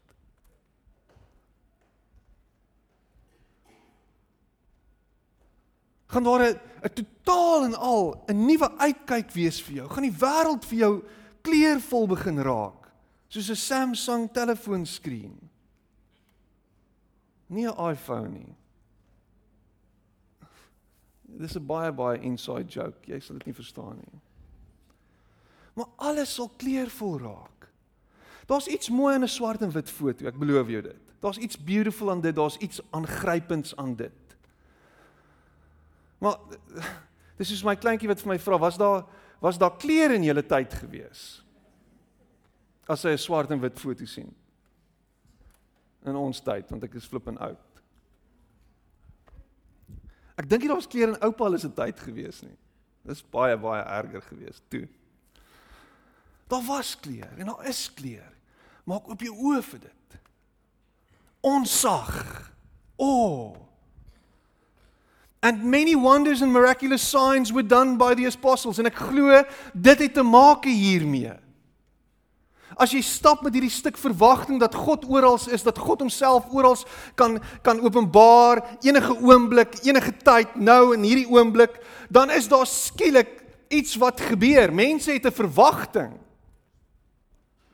Gaan 6.07 6.23
daar 6.23 6.42
'n 6.42 6.61
'n 6.85 6.95
totaal 6.95 7.64
en 7.64 7.75
al 7.75 8.25
'n 8.29 8.47
nuwe 8.47 8.79
uitkyk 8.79 9.31
wees 9.31 9.62
vir 9.62 9.75
jou. 9.75 9.88
Gaan 9.88 10.03
die 10.03 10.19
wêreld 10.21 10.64
vir 10.64 10.79
jou 10.79 11.05
kleurvol 11.42 12.07
begin 12.07 12.38
raak, 12.42 12.90
soos 13.29 13.51
'n 13.51 13.57
Samsung 13.57 14.33
telefoonskerm. 14.33 15.38
Nie 17.47 17.69
'n 17.69 17.90
iPhone 17.90 18.29
nie. 18.29 18.55
Dis 21.23 21.57
'n 21.57 21.66
baie 21.66 21.92
baie 21.92 22.21
inside 22.21 22.69
joke. 22.69 22.99
Jy 23.07 23.21
sal 23.21 23.38
dit 23.38 23.47
nie 23.47 23.55
verstaan 23.55 23.97
nie. 23.97 24.21
Maar 25.75 25.87
alles 25.97 26.35
sal 26.35 26.51
kleurvol 26.57 27.19
raak. 27.19 27.69
Daar's 28.47 28.66
iets 28.66 28.88
mooi 28.88 29.14
in 29.14 29.23
'n 29.23 29.29
swart 29.29 29.62
en 29.62 29.71
wit 29.71 29.90
foto, 29.90 30.27
ek 30.27 30.38
beloof 30.38 30.69
jou 30.69 30.83
dit. 30.83 31.01
Daar's 31.21 31.38
iets 31.38 31.59
beautiful 31.59 32.11
aan 32.11 32.21
dit, 32.21 32.35
daar's 32.35 32.57
iets 32.57 32.81
aangrypends 32.90 33.77
aan 33.77 33.95
dit. 33.95 34.26
Maar 36.18 36.38
dis 37.38 37.52
soos 37.52 37.64
my 37.66 37.76
kleintjie 37.76 38.09
wat 38.11 38.22
vir 38.22 38.35
my 38.35 38.38
vra, 38.42 38.59
was 38.59 38.81
daar 38.81 39.05
was 39.42 39.59
daar 39.61 39.76
klere 39.76 40.16
in 40.16 40.24
julle 40.24 40.42
tyd 40.42 40.72
gewees? 40.74 41.42
As 42.88 43.02
hy 43.05 43.12
'n 43.12 43.20
swart 43.20 43.50
en 43.50 43.61
wit 43.61 43.79
foto 43.79 44.07
sien. 44.07 44.33
In 46.07 46.16
ons 46.16 46.40
tyd, 46.40 46.70
want 46.70 46.85
ek 46.85 46.94
is 46.94 47.07
flippend 47.07 47.38
oud. 47.38 47.83
Ek 50.37 50.48
dink 50.48 50.62
nie 50.62 50.68
daar 50.68 50.81
was 50.81 50.88
klere 50.88 51.12
in 51.12 51.22
oupa 51.24 51.59
se 51.59 51.68
tyd 51.68 52.00
gewees 52.00 52.42
nie. 52.42 52.57
Dis 53.05 53.22
baie 53.22 53.57
baie 53.57 53.83
erger 53.83 54.22
gewees 54.22 54.62
toe. 54.68 54.88
Daar 56.48 56.62
was 56.62 56.94
klere 57.00 57.37
en 57.37 57.46
daar 57.46 57.66
is 57.66 57.87
klere. 57.94 58.33
Maak 58.85 59.09
oop 59.09 59.20
jou 59.20 59.35
oë 59.35 59.62
vir 59.62 59.81
dit. 59.81 60.18
Onsag. 61.42 62.52
O. 62.96 63.07
Oh, 63.07 63.57
And 65.40 65.64
many 65.64 65.94
wonders 65.94 66.42
and 66.42 66.53
miraculous 66.53 67.03
signs 67.03 67.53
were 67.53 67.66
done 67.66 67.96
by 67.96 68.14
the 68.14 68.27
apostles 68.27 68.79
en 68.79 68.88
ek 68.88 68.96
glo 69.11 69.42
dit 69.72 70.07
het 70.07 70.14
te 70.14 70.25
maak 70.25 70.64
hiermee. 70.64 71.35
As 72.77 72.92
jy 72.92 73.01
stap 73.05 73.40
met 73.44 73.55
hierdie 73.57 73.72
stuk 73.72 73.96
verwagting 73.96 74.59
dat 74.61 74.75
God 74.77 75.07
oral 75.09 75.38
is, 75.49 75.64
dat 75.64 75.79
God 75.81 76.03
homself 76.05 76.49
oral 76.53 76.75
kan 77.16 77.38
kan 77.64 77.81
openbaar 77.81 78.61
enige 78.85 79.14
oomblik, 79.22 79.79
enige 79.87 80.12
tyd, 80.25 80.57
nou 80.61 80.92
in 80.96 81.07
hierdie 81.07 81.29
oomblik, 81.31 81.79
dan 82.12 82.33
is 82.35 82.51
daar 82.53 82.66
skielik 82.68 83.31
iets 83.72 83.96
wat 83.96 84.20
gebeur. 84.20 84.72
Mense 84.72 85.12
het 85.12 85.25
'n 85.25 85.33
verwagting. 85.33 86.12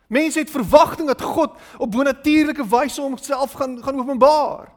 Mense 0.06 0.38
het 0.38 0.50
verwagting 0.50 1.08
dat 1.08 1.22
God 1.22 1.56
op 1.78 1.90
bonatuurlike 1.90 2.68
wyse 2.68 3.00
homself 3.00 3.52
gaan 3.52 3.82
gaan 3.82 3.98
openbaar. 3.98 4.68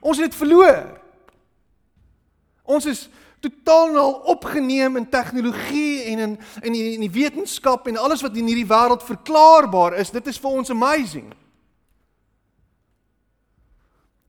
Ons 0.00 0.18
het 0.18 0.30
dit 0.30 0.38
verloor. 0.38 1.00
Ons 2.66 2.86
is 2.90 3.06
totaal 3.40 3.96
al 3.96 4.12
opgeneem 4.12 4.96
in 4.96 5.08
tegnologie 5.08 6.02
en 6.02 6.18
in 6.18 6.38
in 6.62 6.72
die, 6.72 6.92
in 6.92 7.00
die 7.04 7.10
wetenskap 7.10 7.86
en 7.86 7.96
alles 7.96 8.22
wat 8.24 8.36
in 8.36 8.48
hierdie 8.48 8.66
wêreld 8.66 9.04
verklaarbaar 9.06 9.98
is. 10.00 10.10
Dit 10.10 10.26
is 10.26 10.40
vir 10.40 10.50
ons 10.50 10.70
amazing. 10.70 11.32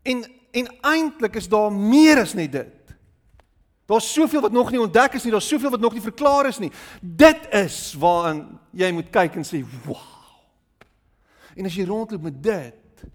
En 0.04 0.26
en 0.58 0.69
eintlik 0.89 1.36
is 1.38 1.50
daar 1.50 1.71
meer 1.71 2.21
as 2.23 2.34
net 2.34 2.52
dit. 2.52 2.93
Daar's 3.86 4.08
soveel 4.13 4.41
wat 4.41 4.52
nog 4.52 4.71
nie 4.71 4.82
ontdek 4.82 5.13
is 5.13 5.23
nie, 5.23 5.32
daar's 5.32 5.47
soveel 5.47 5.69
wat 5.69 5.80
nog 5.80 5.93
nie 5.93 6.02
verklaar 6.02 6.47
is 6.47 6.58
nie. 6.60 6.71
Dit 7.02 7.45
is 7.56 7.93
waaraan 8.00 8.60
jy 8.71 8.91
moet 8.91 9.12
kyk 9.12 9.36
en 9.36 9.45
sê, 9.45 9.63
"Wow." 9.86 10.15
En 11.56 11.65
as 11.65 11.76
jy 11.76 11.86
rondloop 11.86 12.21
met 12.21 12.43
dit, 12.43 13.06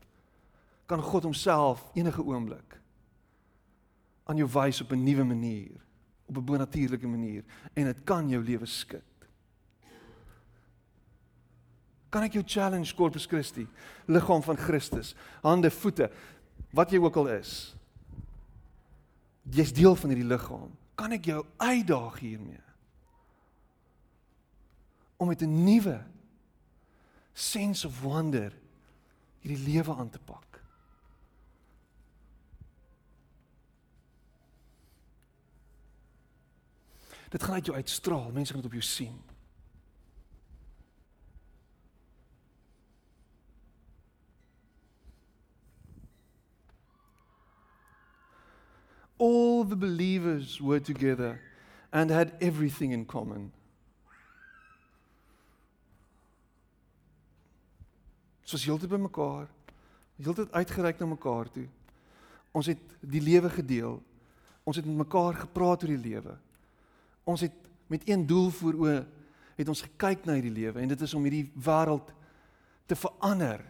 kan 0.87 1.02
God 1.02 1.22
homself 1.22 1.85
enige 1.94 2.24
oomblik 2.24 2.71
aan 4.24 4.37
jou 4.37 4.48
wys 4.48 4.80
op 4.80 4.92
'n 4.92 5.04
nuwe 5.04 5.24
manier, 5.24 5.80
op 6.26 6.37
'n 6.37 6.44
bonatuurlike 6.44 7.06
manier 7.06 7.44
en 7.72 7.85
dit 7.85 8.04
kan 8.04 8.28
jou 8.28 8.44
lewe 8.44 8.66
skud. 8.66 9.02
Kan 12.08 12.22
ek 12.22 12.32
jou 12.32 12.44
challenge 12.46 12.94
Corpus 12.94 13.26
Christi, 13.26 13.66
liggaam 14.06 14.42
van 14.42 14.56
Christus, 14.56 15.14
hande, 15.42 15.70
voete, 15.70 16.11
wat 16.70 16.90
jy 16.90 16.98
ook 16.98 17.16
al 17.16 17.28
is. 17.28 17.74
Jy's 19.50 19.72
deel 19.72 19.96
van 19.96 20.12
hierdie 20.12 20.28
liggaam. 20.28 20.70
Kan 20.94 21.12
ek 21.12 21.24
jou 21.24 21.46
uitdaag 21.56 22.18
hiermee? 22.18 22.61
Om 25.16 25.28
met 25.28 25.42
'n 25.42 25.64
nuwe 25.64 26.04
sense 27.32 27.87
of 27.87 28.00
wonder 28.00 28.52
hierdie 29.40 29.72
lewe 29.72 29.94
aan 29.94 30.11
te 30.11 30.18
pak. 30.18 30.51
Dit 37.32 37.42
gaan 37.42 37.54
uit 37.54 37.66
jou 37.66 37.76
uitstraal. 37.76 38.30
Mense 38.32 38.52
gaan 38.52 38.60
dit 38.62 38.70
op 38.70 38.78
jou 38.78 38.84
sien. 38.84 39.20
All 49.16 49.64
the 49.68 49.76
believers 49.76 50.58
were 50.58 50.80
together 50.80 51.40
and 51.90 52.10
had 52.10 52.28
everything 52.38 52.92
in 52.92 53.06
common. 53.06 53.52
Soos 58.42 58.64
heeltyd 58.64 58.90
by 58.90 58.98
mekaar, 59.00 59.46
heeltyd 60.20 60.52
uitgereik 60.52 60.98
na 60.98 61.06
mekaar 61.06 61.48
toe. 61.54 61.68
Ons 62.52 62.68
het 62.68 62.80
die 63.00 63.22
lewe 63.22 63.48
gedeel. 63.50 64.02
Ons 64.68 64.76
het 64.76 64.84
met 64.84 65.06
mekaar 65.06 65.46
gepraat 65.46 65.86
oor 65.86 65.94
die 65.94 66.02
lewe. 66.10 66.36
Ons 67.24 67.40
het 67.40 67.54
met 67.87 68.08
een 68.08 68.26
doel 68.26 68.50
voor 68.50 68.74
oë 68.74 68.98
het 69.56 69.68
ons 69.68 69.85
gekyk 69.85 70.24
na 70.24 70.37
hierdie 70.38 70.54
lewe 70.54 70.80
en 70.80 70.88
dit 70.88 71.00
is 71.00 71.14
om 71.14 71.26
hierdie 71.26 71.50
wêreld 71.54 72.12
te 72.88 72.96
verander 72.96 73.61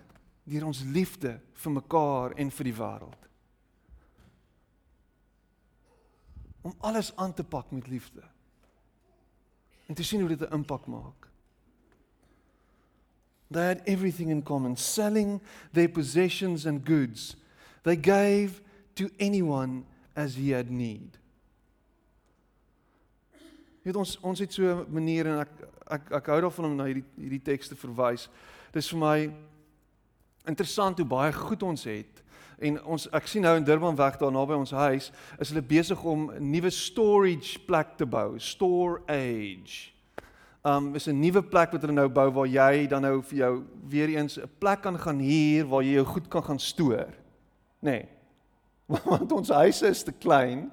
deur 0.48 0.68
ons 0.68 0.82
liefde 0.94 1.36
vir 1.62 1.74
mekaar 1.74 2.36
en 2.40 2.50
vir 2.50 2.70
die 2.70 2.76
wêreld. 2.76 3.28
Om 6.62 6.74
alles 6.86 7.10
aan 7.18 7.34
te 7.34 7.44
pak 7.44 7.70
met 7.74 7.90
liefde. 7.90 8.22
En 9.90 9.94
te 9.98 10.06
sien 10.06 10.20
hoe 10.20 10.28
dit 10.28 10.40
'n 10.40 10.54
impak 10.54 10.86
maak. 10.86 11.28
They 13.50 13.66
had 13.66 13.80
everything 13.84 14.30
in 14.30 14.42
common, 14.42 14.76
selling 14.76 15.40
their 15.72 15.88
possessions 15.88 16.66
and 16.66 16.86
goods. 16.86 17.36
They 17.82 17.96
gave 17.96 18.62
to 18.94 19.10
anyone 19.18 19.84
as 20.14 20.34
he 20.34 20.54
had 20.54 20.70
need. 20.70 21.18
Jy 23.82 23.90
weet 23.90 23.96
ons 23.98 24.18
ons 24.22 24.38
het 24.38 24.52
so 24.54 24.62
'n 24.62 24.86
manier 24.94 25.26
en 25.26 25.40
ek 25.40 25.48
ek 25.90 26.12
ek 26.12 26.26
hou 26.26 26.40
daarvan 26.40 26.64
om 26.64 26.76
na 26.76 26.84
hierdie 26.84 27.04
hierdie 27.18 27.42
tekste 27.42 27.74
verwys. 27.74 28.28
Dis 28.72 28.88
vir 28.88 28.98
my 28.98 29.32
interessant 30.46 30.98
hoe 30.98 31.06
baie 31.06 31.32
goed 31.32 31.62
ons 31.62 31.84
het. 31.84 32.22
En 32.60 32.78
ons 32.84 33.08
ek 33.12 33.26
sien 33.26 33.42
nou 33.42 33.56
in 33.56 33.64
Durban 33.64 33.96
weg 33.96 34.18
daar 34.18 34.30
naby 34.30 34.54
ons 34.54 34.70
huis 34.70 35.10
is 35.40 35.48
hulle 35.48 35.62
besig 35.62 36.04
om 36.04 36.30
'n 36.30 36.50
nuwe 36.50 36.70
storage 36.70 37.58
plek 37.66 37.96
te 37.96 38.06
bou, 38.06 38.38
storage. 38.38 39.90
Um 40.64 40.94
is 40.94 41.08
'n 41.08 41.20
nuwe 41.20 41.42
plek 41.42 41.72
wat 41.72 41.80
hulle 41.80 41.92
nou 41.92 42.08
bou 42.08 42.30
waar 42.30 42.46
jy 42.46 42.86
dan 42.86 43.02
nou 43.02 43.20
vir 43.22 43.38
jou 43.38 43.64
weer 43.88 44.08
eens 44.08 44.38
'n 44.38 44.48
plek 44.60 44.82
kan 44.82 44.98
gaan 44.98 45.18
huur 45.18 45.66
waar 45.66 45.82
jy 45.82 45.94
jou 45.94 46.04
goed 46.04 46.28
kan 46.28 46.42
gaan 46.44 46.58
stoor. 46.58 47.10
Nê. 47.80 47.90
Nee. 47.90 48.08
Want 49.04 49.32
ons 49.32 49.48
huise 49.48 49.86
is 49.86 50.02
te 50.02 50.12
klein 50.12 50.70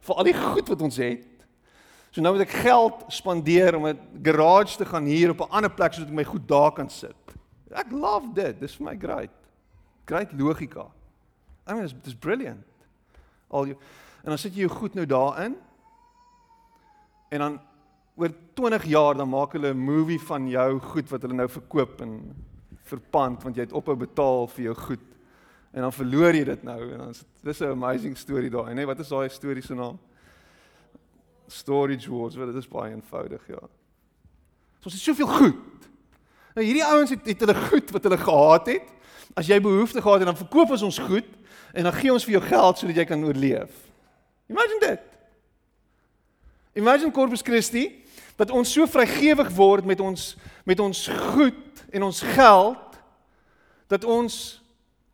vir 0.00 0.14
al 0.14 0.24
die 0.24 0.34
goed 0.34 0.68
wat 0.68 0.82
ons 0.82 0.96
het. 0.96 1.33
So 2.14 2.22
nou 2.22 2.30
moet 2.36 2.44
ek 2.44 2.60
geld 2.62 3.00
spandeer 3.10 3.74
om 3.74 3.88
'n 3.90 3.98
garage 4.22 4.76
te 4.78 4.86
gaan 4.86 5.04
hier 5.04 5.30
op 5.30 5.40
'n 5.40 5.50
ander 5.50 5.70
plek 5.70 5.92
sodat 5.92 6.10
ek 6.10 6.14
my 6.14 6.24
goed 6.24 6.48
daar 6.48 6.72
kan 6.72 6.88
sit. 6.88 7.16
Ek 7.70 7.90
love 7.90 8.32
dit. 8.34 8.60
Dis 8.60 8.76
vir 8.76 8.84
my 8.84 8.96
great. 8.96 9.30
Great 10.06 10.32
logika. 10.32 10.86
I 11.66 11.72
mean 11.72 11.84
it's, 11.84 11.94
it's 12.04 12.14
brilliant. 12.14 12.64
Al 13.50 13.66
jou 13.66 13.76
en 14.22 14.30
dan 14.30 14.38
sit 14.38 14.54
jy 14.54 14.60
jou 14.60 14.70
goed 14.70 14.94
nou 14.94 15.06
daarin. 15.06 15.56
En 17.30 17.38
dan 17.38 17.60
oor 18.16 18.30
20 18.54 18.84
jaar 18.84 19.14
dan 19.14 19.28
maak 19.28 19.52
hulle 19.52 19.74
'n 19.74 19.76
movie 19.76 20.20
van 20.20 20.48
jou 20.48 20.78
goed 20.78 21.10
wat 21.10 21.22
hulle 21.22 21.34
nou 21.34 21.48
verkoop 21.48 22.00
en 22.00 22.34
verpand 22.84 23.42
want 23.42 23.56
jy 23.56 23.62
het 23.62 23.72
ophou 23.72 23.96
betaal 23.96 24.46
vir 24.46 24.64
jou 24.64 24.74
goed. 24.74 25.02
En 25.72 25.80
dan 25.80 25.92
verloor 25.92 26.32
jy 26.32 26.44
dit 26.44 26.62
nou 26.62 26.92
en 26.92 26.98
dan 26.98 27.08
is 27.08 27.24
dit 27.42 27.60
'n 27.60 27.70
amazing 27.70 28.16
story 28.16 28.48
daai, 28.48 28.74
nê? 28.74 28.86
Wat 28.86 29.00
is 29.00 29.08
daai 29.08 29.28
storie 29.28 29.62
se 29.62 29.74
naam? 29.74 29.98
Storage 31.54 32.10
wars, 32.10 32.36
wel 32.36 32.50
dit 32.52 32.60
is 32.62 32.68
baie 32.68 32.92
eenvoudig, 32.92 33.46
ja. 33.48 33.62
So 34.80 34.90
ons 34.90 34.96
het 34.98 35.02
soveel 35.02 35.30
goed. 35.30 35.88
Nou 36.54 36.66
hierdie 36.66 36.84
ouens 36.84 37.10
het, 37.10 37.24
het 37.26 37.40
hulle 37.40 37.56
goed 37.68 37.90
wat 37.94 38.06
hulle 38.06 38.18
gehad 38.20 38.70
het. 38.74 38.90
As 39.34 39.48
jy 39.50 39.58
behoefte 39.62 40.02
gehad 40.02 40.22
het, 40.22 40.28
dan 40.30 40.38
verkoop 40.38 40.74
ons 40.76 40.86
ons 40.86 40.98
goed 41.08 41.30
en 41.74 41.86
dan 41.88 41.96
gee 41.96 42.12
ons 42.12 42.24
vir 42.26 42.36
jou 42.36 42.44
geld 42.44 42.78
sodat 42.78 43.00
jy 43.00 43.06
kan 43.08 43.24
oorleef. 43.26 43.72
Imagine 44.52 44.80
dit. 44.82 45.06
Imagine 46.78 47.10
Corpus 47.14 47.42
Christi 47.42 47.88
dat 48.36 48.50
ons 48.50 48.72
so 48.72 48.86
vrygewig 48.90 49.50
word 49.54 49.86
met 49.86 50.00
ons 50.02 50.34
met 50.64 50.80
ons 50.80 51.00
goed 51.34 51.84
en 51.94 52.02
ons 52.02 52.20
geld 52.34 52.98
dat 53.92 54.04
ons 54.04 54.36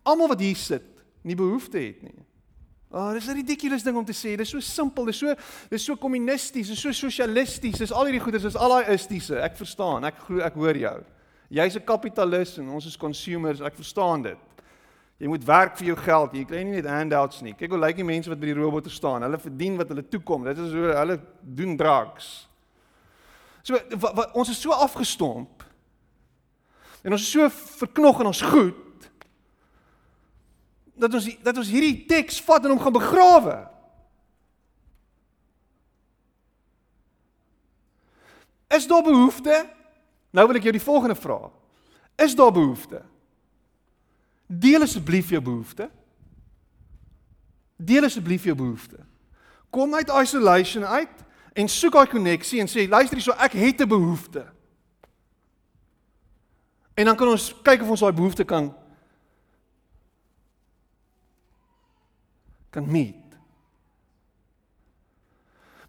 almal 0.02 0.30
wat 0.32 0.40
hier 0.40 0.56
sit 0.56 0.86
nie 1.26 1.36
behoefte 1.36 1.78
het 1.78 2.02
nie. 2.02 2.20
Ah, 2.92 3.08
oh, 3.08 3.12
dis 3.12 3.26
'n 3.26 3.34
ridiculous 3.34 3.82
ding 3.82 3.96
om 3.96 4.04
te 4.04 4.12
sê. 4.12 4.36
Dis 4.36 4.48
so 4.48 4.60
simpel, 4.60 5.04
dis 5.04 5.18
so 5.18 5.34
dis 5.68 5.84
so 5.84 5.96
kommunisties, 5.96 6.68
dis 6.68 6.80
so 6.80 6.92
sosialisties, 6.92 7.78
dis 7.78 7.92
al 7.92 8.04
hierdie 8.04 8.20
goeders, 8.20 8.42
dis 8.42 8.56
al 8.56 8.68
daai 8.68 8.94
istiese. 8.94 9.38
Ek 9.38 9.56
verstaan. 9.56 10.04
Ek 10.04 10.18
glo 10.26 10.40
ek 10.42 10.54
hoor 10.54 10.76
jou. 10.76 11.04
Jy's 11.50 11.76
'n 11.76 11.84
kapitalis 11.84 12.58
en 12.58 12.68
ons 12.68 12.86
is 12.86 12.96
consumers. 12.96 13.60
Ek 13.60 13.76
verstaan 13.76 14.22
dit. 14.22 14.38
Jy 15.20 15.28
moet 15.28 15.44
werk 15.44 15.76
vir 15.76 15.86
jou 15.86 15.96
geld. 15.96 16.32
Jy 16.32 16.44
kry 16.44 16.62
nie 16.64 16.80
net 16.80 16.86
handouts 16.86 17.42
nie. 17.42 17.52
Kyk 17.52 17.70
hoe 17.70 17.78
lyk 17.78 17.96
die 17.96 18.04
mense 18.04 18.28
wat 18.28 18.40
by 18.40 18.46
die 18.46 18.54
robotte 18.54 18.90
staan. 18.90 19.22
Hulle 19.22 19.38
verdien 19.38 19.76
wat 19.76 19.88
hulle 19.88 20.02
toekom. 20.02 20.44
Dit 20.44 20.58
is 20.58 20.72
hoe 20.72 20.94
hulle 20.96 21.20
doen 21.42 21.76
drugs. 21.76 22.48
So 23.62 23.74
wat, 23.74 24.14
wat, 24.16 24.34
ons 24.34 24.48
is 24.48 24.60
so 24.60 24.70
afgestomp. 24.72 25.62
En 27.04 27.12
ons 27.12 27.22
is 27.22 27.30
so 27.30 27.48
verknog 27.48 28.20
in 28.20 28.26
ons 28.26 28.42
goed 28.42 28.89
dat 31.00 31.14
ons 31.16 31.28
dat 31.42 31.56
ons 31.56 31.70
hierdie 31.72 32.04
teks 32.08 32.40
vat 32.44 32.64
en 32.64 32.74
hom 32.74 32.82
gaan 32.82 32.96
begrawe. 32.96 33.56
Is 38.70 38.86
daar 38.86 39.02
behoefte? 39.02 39.64
Nou 40.30 40.46
wil 40.46 40.60
ek 40.60 40.68
jou 40.68 40.74
die 40.76 40.84
volgende 40.84 41.16
vra. 41.18 41.38
Is 42.20 42.36
daar 42.38 42.52
behoefte? 42.54 43.00
Deel 44.46 44.84
asseblief 44.86 45.32
jou 45.32 45.40
behoefte. 45.42 45.88
Deel 47.76 48.06
asseblief 48.06 48.44
jou 48.46 48.54
behoefte. 48.54 49.00
Kom 49.70 49.94
uit 49.94 50.12
isolation 50.20 50.84
uit 50.84 51.26
en 51.58 51.68
soek 51.68 51.96
daai 51.96 52.10
koneksie 52.12 52.60
en 52.62 52.70
sê 52.70 52.86
luister 52.86 53.18
hierso 53.18 53.34
ek 53.38 53.56
het 53.58 53.80
'n 53.82 53.88
behoefte. 53.88 54.46
En 56.94 57.04
dan 57.04 57.16
kan 57.16 57.28
ons 57.28 57.54
kyk 57.62 57.82
of 57.82 57.90
ons 57.90 58.00
daai 58.00 58.12
behoefte 58.12 58.44
kan 58.44 58.74
kan 62.70 62.86
meet. 62.86 63.16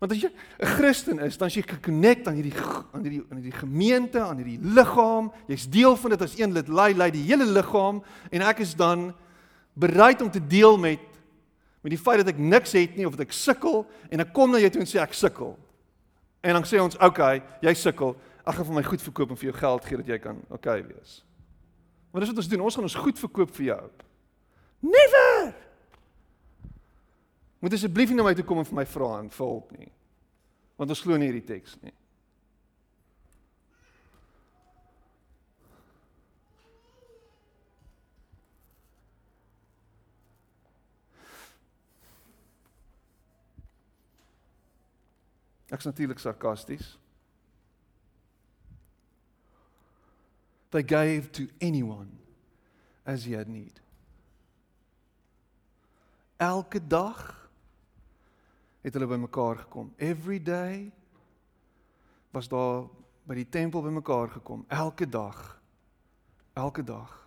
Want 0.01 0.11
as 0.11 0.21
jy 0.21 0.31
'n 0.33 0.65
Christen 0.65 1.19
is, 1.19 1.37
dan 1.37 1.47
is 1.47 1.55
jy 1.55 1.61
gekonnekt 1.61 2.27
aan 2.27 2.33
hierdie 2.33 2.57
aan 2.91 3.03
hierdie 3.03 3.25
aan 3.29 3.37
hierdie 3.37 3.59
gemeente, 3.59 4.19
aan 4.19 4.37
hierdie 4.37 4.59
liggaam. 4.61 5.31
Jy's 5.47 5.69
deel 5.69 5.95
van 5.95 6.09
dit 6.09 6.21
as 6.21 6.39
een 6.39 6.51
lid, 6.51 6.67
lei 6.67 6.93
lei 6.93 7.11
die 7.11 7.23
hele 7.23 7.45
liggaam 7.45 8.03
en 8.31 8.41
ek 8.41 8.59
is 8.59 8.73
dan 8.75 9.13
bereid 9.73 10.21
om 10.21 10.31
te 10.31 10.47
deel 10.47 10.77
met 10.77 10.99
met 11.81 11.91
die 11.93 12.01
feit 12.01 12.17
dat 12.17 12.33
ek 12.33 12.37
niks 12.37 12.71
het 12.71 12.95
nie 12.95 13.05
of 13.05 13.15
dat 13.15 13.27
ek 13.27 13.31
sukkel 13.33 13.85
en 14.09 14.19
ek 14.19 14.33
kom 14.33 14.51
na 14.51 14.57
jou 14.57 14.69
toe 14.69 14.81
en 14.81 14.89
sê 14.89 14.99
ek 15.01 15.13
sukkel. 15.13 15.57
En 16.41 16.53
dan 16.53 16.63
sê 16.63 16.81
ons, 16.81 16.95
"Oké, 16.95 17.05
okay, 17.05 17.43
jy 17.61 17.73
sukkel. 17.73 18.15
Ek 18.45 18.55
gaan 18.55 18.65
vir 18.65 18.75
my 18.75 18.83
goed 18.83 19.01
verkoop 19.01 19.29
en 19.29 19.37
vir 19.37 19.51
jou 19.51 19.59
geld 19.59 19.85
gee 19.85 19.97
dat 19.97 20.07
jy 20.07 20.17
kan 20.17 20.37
oké 20.49 20.53
okay 20.53 20.83
wees." 20.83 21.23
Want 22.11 22.25
dis 22.25 22.29
wat 22.33 22.37
ons 22.37 22.47
doen. 22.47 22.61
Ons 22.61 22.75
gaan 22.75 22.83
ons 22.83 22.95
goed 22.95 23.19
verkoop 23.19 23.55
vir 23.55 23.65
jou. 23.65 23.89
Never. 24.79 25.53
Moet 27.61 27.73
asseblief 27.77 28.09
nie 28.09 28.17
na 28.17 28.25
my 28.25 28.33
toe 28.33 28.45
kom 28.45 28.57
en 28.57 28.65
vir 28.65 28.79
my 28.79 28.85
vra 28.89 29.07
en 29.21 29.27
vir 29.29 29.45
hulp 29.45 29.73
nie. 29.77 29.91
Want 30.81 30.89
ons 30.89 31.01
glo 31.05 31.17
nie 31.17 31.27
hierdie 31.29 31.45
teks 31.45 31.75
nie. 31.85 31.93
Ek's 45.71 45.85
natuurlik 45.85 46.19
sarkasties. 46.19 46.97
They 50.71 50.83
gave 50.83 51.31
to 51.33 51.47
anyone 51.61 52.17
as 53.05 53.23
he 53.23 53.37
had 53.37 53.47
need. 53.47 53.79
Elke 56.37 56.81
dag 56.87 57.40
het 58.81 58.93
hulle 58.93 59.07
bymekaar 59.07 59.57
gekom. 59.65 59.93
Every 59.97 60.39
day 60.41 60.91
was 62.31 62.47
daar 62.49 62.87
by 63.27 63.37
die 63.37 63.49
tempel 63.49 63.83
bymekaar 63.85 64.29
gekom 64.37 64.65
elke 64.67 65.09
dag. 65.09 65.61
Elke 66.53 66.83
dag. 66.83 67.17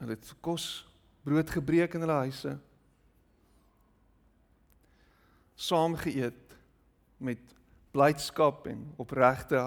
Hulle 0.00 0.16
het 0.16 0.34
kos, 0.40 0.66
brood 1.24 1.50
gebreek 1.50 1.94
in 1.94 2.04
hulle 2.04 2.20
huise. 2.24 2.56
Saam 5.60 5.96
geëet 6.00 6.56
met 7.20 7.40
blydskap 7.92 8.66
en 8.70 8.84
opregte 8.96 9.66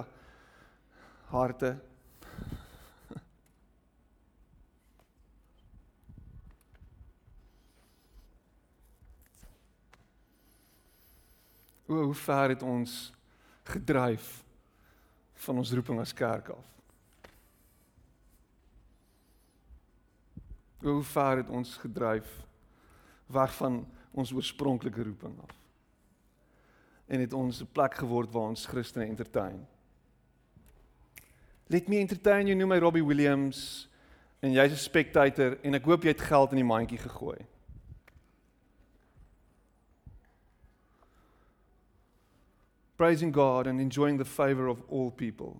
harte. 1.29 1.75
O, 11.85 12.03
hoe 12.03 12.13
ver 12.15 12.49
het 12.49 12.63
ons 12.63 13.13
gedryf 13.63 14.43
van 15.33 15.57
ons 15.57 15.71
roeping 15.71 15.99
as 15.99 16.13
kerk 16.13 16.49
af? 16.49 16.69
O, 20.83 20.89
hoe 20.89 21.03
ver 21.03 21.37
het 21.37 21.49
ons 21.49 21.77
gedryf 21.77 22.39
weg 23.25 23.55
van 23.55 23.83
ons 24.11 24.31
oorspronklike 24.31 25.03
roeping 25.03 25.39
af? 25.43 25.55
En 27.07 27.19
het 27.19 27.33
ons 27.33 27.61
'n 27.61 27.71
plek 27.71 27.93
geword 27.93 28.31
waar 28.31 28.49
ons 28.49 28.65
Christene 28.65 29.05
entertain? 29.05 29.67
Let 31.67 31.87
me 31.87 31.97
entertain 31.97 32.47
you, 32.47 32.55
noem 32.55 32.69
my 32.69 32.77
Robbie 32.77 33.05
Williams 33.05 33.89
en 34.39 34.51
jy's 34.51 34.71
'n 34.71 34.77
spectator 34.77 35.57
en 35.63 35.73
ek 35.73 35.85
hoop 35.85 36.03
jy 36.03 36.09
het 36.09 36.21
geld 36.21 36.51
in 36.51 36.57
die 36.57 36.67
mandjie 36.67 36.97
gegooi. 36.97 37.45
Praising 43.03 43.33
God 43.33 43.67
and 43.67 43.81
enjoying 43.81 44.17
the 44.17 44.23
favor 44.23 44.69
of 44.69 44.81
all 44.87 45.11
people. 45.11 45.57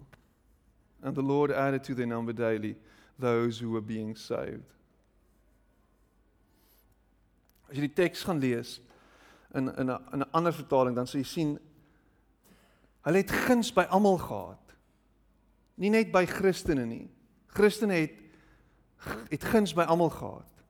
And 1.01 1.13
the 1.13 1.21
Lord 1.21 1.51
added 1.51 1.83
to 1.83 1.93
their 1.93 2.05
number 2.05 2.31
daily 2.31 2.77
those 3.19 3.59
who 3.59 3.69
were 3.71 3.81
being 3.81 4.15
saved. 4.15 4.63
As 7.69 7.75
jy 7.75 7.89
die 7.89 7.97
teks 7.97 8.23
gaan 8.23 8.39
lees 8.39 8.79
in 9.53 9.67
in 9.75 9.91
'n 9.91 9.99
in 10.13 10.21
'n 10.23 10.31
ander 10.31 10.53
vertaling 10.53 10.95
dan 10.95 11.05
sal 11.05 11.19
jy 11.19 11.27
sien 11.27 11.59
hulle 13.03 13.17
het 13.17 13.31
guns 13.31 13.73
by 13.75 13.83
almal 13.91 14.17
gehad. 14.17 14.75
Nie 15.75 15.89
net 15.89 16.13
by 16.13 16.25
Christene 16.25 16.85
nie. 16.85 17.09
Christene 17.47 17.93
het 17.93 18.15
het 19.29 19.43
guns 19.43 19.73
by 19.73 19.83
almal 19.83 20.09
gehad. 20.09 20.63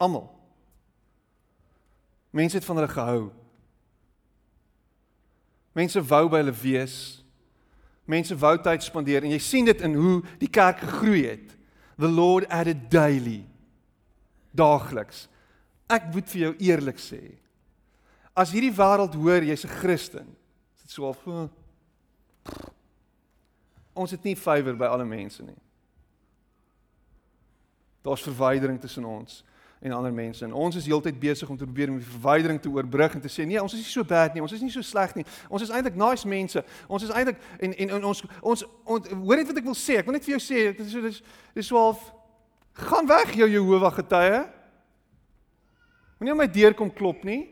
Almal. 0.00 0.32
Mense 2.30 2.56
het 2.56 2.64
van 2.64 2.76
hulle 2.76 2.88
gehou. 2.88 3.32
Mense 5.76 6.00
wou 6.00 6.24
by 6.32 6.40
hulle 6.40 6.54
wees. 6.56 6.96
Mense 8.08 8.36
wou 8.40 8.54
tyd 8.64 8.84
spandeer 8.86 9.26
en 9.26 9.34
jy 9.34 9.40
sien 9.42 9.66
dit 9.68 9.82
in 9.84 9.96
hoe 9.98 10.20
die 10.40 10.48
kerk 10.48 10.80
gegroei 10.80 11.26
het. 11.26 11.52
The 12.00 12.08
Lord 12.08 12.48
added 12.52 12.86
daily. 12.92 13.42
Daagliks. 14.56 15.26
Ek 15.92 16.08
moet 16.14 16.30
vir 16.32 16.46
jou 16.46 16.54
eerlik 16.70 17.00
sê. 17.02 17.20
As 18.36 18.52
hierdie 18.52 18.72
wêreld 18.74 19.14
hoor 19.16 19.44
jy's 19.44 19.64
'n 19.64 19.76
Christen, 19.80 20.26
is 20.76 20.82
dit 20.82 20.90
so 20.90 21.06
al 21.06 21.50
Ons 23.94 24.10
het 24.10 24.24
nie 24.24 24.36
favour 24.36 24.76
by 24.76 24.84
alle 24.84 25.04
mense 25.04 25.42
nie. 25.42 25.56
Daar's 28.02 28.22
verwydering 28.22 28.80
tussen 28.80 29.04
ons 29.04 29.42
en 29.80 29.92
ander 29.92 30.12
mense. 30.12 30.44
En 30.44 30.52
ons 30.52 30.76
is 30.76 30.86
heeltyd 30.86 31.18
besig 31.20 31.48
om 31.48 31.56
te 31.56 31.64
probeer 31.64 31.90
om 31.90 31.98
die 32.00 32.06
verwydering 32.06 32.60
te 32.60 32.68
oorbrug 32.68 33.14
en 33.14 33.20
te 33.20 33.28
sê 33.28 33.44
nee, 33.46 33.62
ons 33.62 33.72
is 33.72 33.82
nie 33.84 33.90
so 33.92 34.04
bad 34.04 34.34
nie. 34.34 34.42
Ons 34.42 34.52
is 34.56 34.64
nie 34.64 34.72
so 34.72 34.82
sleg 34.82 35.14
nie. 35.14 35.24
Ons 35.48 35.62
is 35.62 35.72
eintlik 35.74 35.96
nice 36.00 36.28
mense. 36.28 36.64
Ons 36.88 37.02
is 37.04 37.12
eintlik 37.12 37.38
en, 37.60 37.74
en 37.76 37.88
en 37.98 38.04
ons 38.12 38.22
ons 38.40 38.64
ons 38.84 39.10
hoor 39.12 39.36
net 39.36 39.50
wat 39.50 39.60
ek 39.60 39.68
wil 39.68 39.76
sê. 39.78 40.00
Ek 40.00 40.08
wil 40.08 40.16
net 40.16 40.24
vir 40.24 40.36
jou 40.38 40.42
sê, 40.42 40.72
dit 40.72 40.86
is 40.86 40.92
so 40.96 41.00
dis 41.04 41.20
dis 41.58 41.68
swaalf 41.68 42.00
gaan 42.76 43.06
weg 43.08 43.36
jou 43.36 43.48
Jehova 43.50 43.90
getuie. 44.00 44.40
Moenie 46.16 46.38
my 46.40 46.48
deur 46.48 46.74
kom 46.76 46.90
klop 46.92 47.24
nie. 47.28 47.42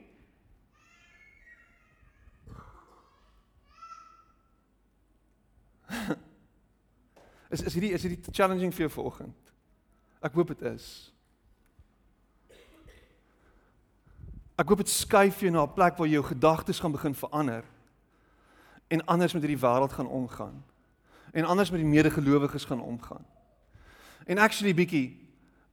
is 7.55 7.63
is 7.63 7.75
hierdie 7.77 7.93
is 7.95 8.03
hierdie 8.03 8.33
challenging 8.33 8.73
vir 8.73 8.89
jou 8.89 8.93
vanoggend. 8.97 9.37
Ek 10.25 10.33
hoop 10.33 10.49
dit 10.57 10.63
is. 10.73 11.14
Ek 14.57 14.69
hoop 14.69 14.79
dit 14.79 14.89
skuif 14.89 15.41
jou 15.41 15.51
na 15.51 15.63
'n 15.63 15.75
plek 15.75 15.97
waar 15.97 16.09
jou 16.09 16.23
gedagtes 16.23 16.81
gaan 16.81 16.93
begin 16.93 17.15
verander. 17.15 17.65
en 18.87 19.05
anders 19.05 19.33
met 19.33 19.43
hierdie 19.43 19.61
wêreld 19.61 19.93
gaan 19.93 20.07
omgaan. 20.07 20.65
En 21.33 21.45
anders 21.45 21.71
met 21.71 21.81
die 21.81 21.89
medegelowiges 21.89 22.65
gaan 22.65 22.81
omgaan. 22.81 23.27
En 24.25 24.39
actually 24.39 24.75
bietjie 24.75 25.21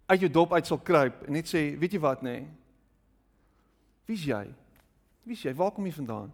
uit 0.06 0.20
jou 0.20 0.32
dop 0.32 0.54
uit 0.54 0.68
sal 0.68 0.80
kruip 0.80 1.24
en 1.28 1.36
net 1.38 1.48
sê, 1.48 1.78
weet 1.80 1.96
jy 1.96 2.02
wat 2.02 2.24
nê? 2.26 2.40
Nee? 2.40 2.48
Wie's 4.10 4.24
jy? 4.26 4.44
Wie's 5.24 5.44
jy? 5.46 5.54
Waar 5.56 5.72
kom 5.72 5.86
jy 5.86 5.94
vandaan? 5.96 6.32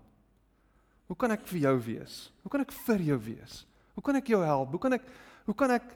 Hoe 1.08 1.18
kan 1.20 1.32
ek 1.36 1.45
vir 1.48 1.60
jou 1.68 1.76
wees? 1.86 2.16
Hoe 2.41 2.52
kan 2.52 2.64
ek 2.64 2.72
vir 2.72 3.04
jou 3.12 3.20
wees? 3.28 3.60
Hoe 3.93 4.04
kan 4.04 4.18
ek 4.20 4.32
jou 4.32 4.39
help? 4.43 4.72
Hoe 4.74 4.82
kan 4.82 4.98
ek 4.98 5.14
hoe 5.45 5.56
kan 5.56 5.78
ek 5.78 5.95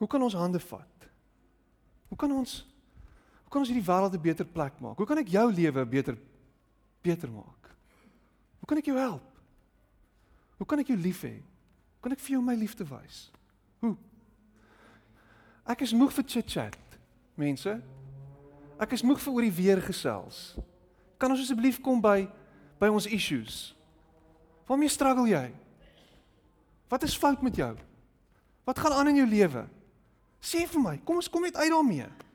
Hoe 0.00 0.08
kan 0.08 0.22
ons 0.24 0.34
hande 0.34 0.56
vat? 0.64 1.08
Hoe 2.08 2.16
kan 2.16 2.32
ons 2.32 2.62
hoe 3.50 3.58
kan 3.58 3.64
ons 3.66 3.70
hierdie 3.72 3.86
wêreld 3.86 4.14
'n 4.14 4.22
beter 4.22 4.46
plek 4.46 4.78
maak? 4.78 4.96
Hoe 4.96 5.06
kan 5.06 5.18
ek 5.18 5.28
jou 5.28 5.52
lewe 5.52 5.86
beter 5.86 6.16
beter 7.02 7.28
maak? 7.28 7.74
Hoe 8.60 8.66
kan 8.66 8.78
ek 8.78 8.84
jou 8.84 8.96
help? 8.96 9.26
Hoe 10.56 10.66
kan 10.66 10.78
ek 10.78 10.86
jou 10.86 10.96
lief 10.96 11.22
hê? 11.22 11.42
Hoe 11.98 12.00
kan 12.00 12.12
ek 12.12 12.20
vir 12.20 12.30
jou 12.30 12.42
my 12.42 12.54
liefde 12.54 12.84
wys? 12.86 13.32
Hoe? 13.80 13.96
Ek 15.66 15.80
is 15.80 15.92
moeg 15.92 16.12
vir 16.12 16.24
chit-chat, 16.24 16.78
mense. 17.34 17.82
Ek 18.78 18.92
is 18.92 19.02
moeg 19.02 19.18
vir 19.18 19.32
oor 19.32 19.42
die 19.42 19.52
weer 19.52 19.82
gesels. 19.82 20.56
Kan 21.18 21.30
ons 21.30 21.40
asseblief 21.40 21.80
kom 21.82 22.00
by 22.00 22.30
by 22.78 22.86
ons 22.86 23.06
issues? 23.06 23.74
Waarmee 24.66 24.88
struggle 24.88 25.26
jy? 25.26 25.50
Wat 26.88 27.02
is 27.02 27.18
fout 27.18 27.42
met 27.42 27.56
jou? 27.56 27.76
Wat 28.64 28.78
gaan 28.78 28.92
aan 28.92 29.08
in 29.08 29.16
jou 29.16 29.26
lewe? 29.26 29.68
Sê 30.40 30.68
vir 30.68 30.80
my, 30.80 30.98
kom 30.98 31.16
ons 31.16 31.28
kom 31.28 31.42
net 31.42 31.56
uit 31.56 31.70
daarmee. 31.70 32.29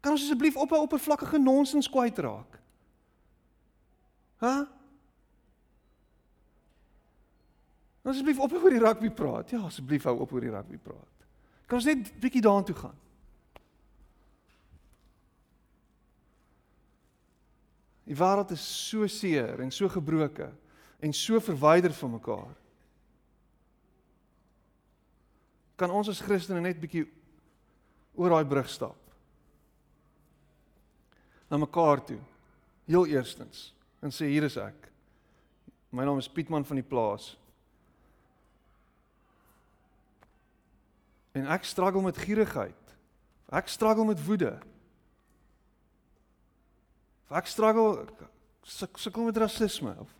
Kan 0.00 0.12
ons 0.12 0.22
asseblief 0.22 0.56
op 0.56 0.70
'n 0.70 0.84
oppervlakkige 0.86 1.38
nonsens 1.38 1.90
kwyt 1.90 2.18
raak? 2.18 2.60
Hæ? 4.38 4.46
Huh? 4.46 4.66
Asseblief 8.08 8.38
op 8.38 8.52
oor 8.52 8.72
die 8.72 8.80
rugby 8.80 9.10
praat. 9.10 9.50
Ja, 9.50 9.60
asseblief 9.68 10.06
hou 10.08 10.16
op 10.22 10.32
oor 10.32 10.40
die 10.40 10.52
rugby 10.52 10.78
praat. 10.80 11.26
Kan 11.68 11.76
ons 11.80 11.88
net 11.88 12.08
bietjie 12.20 12.40
daartoe 12.44 12.76
gaan? 12.78 12.96
Die 18.08 18.16
wêreld 18.16 18.54
is 18.54 18.64
so 18.88 19.06
seer 19.12 19.60
en 19.60 19.72
so 19.74 19.90
gebroken 19.92 20.54
en 21.04 21.12
so 21.12 21.40
verwyder 21.44 21.92
van 21.92 22.14
mekaar. 22.16 22.54
Kan 25.76 25.92
ons 25.92 26.08
as 26.08 26.22
Christene 26.24 26.64
net 26.64 26.80
bietjie 26.80 27.04
oor 28.16 28.32
daai 28.32 28.48
brug 28.48 28.70
stap? 28.72 29.07
Na 31.48 31.56
mekaar 31.56 32.04
toe. 32.04 32.18
Heel 32.84 33.06
eerstens 33.06 33.72
en 34.00 34.12
sê 34.14 34.28
hier 34.30 34.46
is 34.46 34.56
ek. 34.60 34.88
My 35.90 36.04
naam 36.04 36.20
is 36.20 36.28
Pietman 36.30 36.66
van 36.68 36.78
die 36.78 36.86
plaas. 36.86 37.32
En 41.34 41.48
ek 41.50 41.64
struggle 41.66 42.02
met 42.04 42.20
gierigheid. 42.20 42.94
Ek 43.48 43.68
struggle 43.72 44.04
met 44.08 44.20
woede. 44.24 44.52
Ek 47.28 47.48
struggle 47.48 48.06
sukkel 48.68 49.28
met 49.28 49.36
rasisme 49.40 49.94
of 50.00 50.12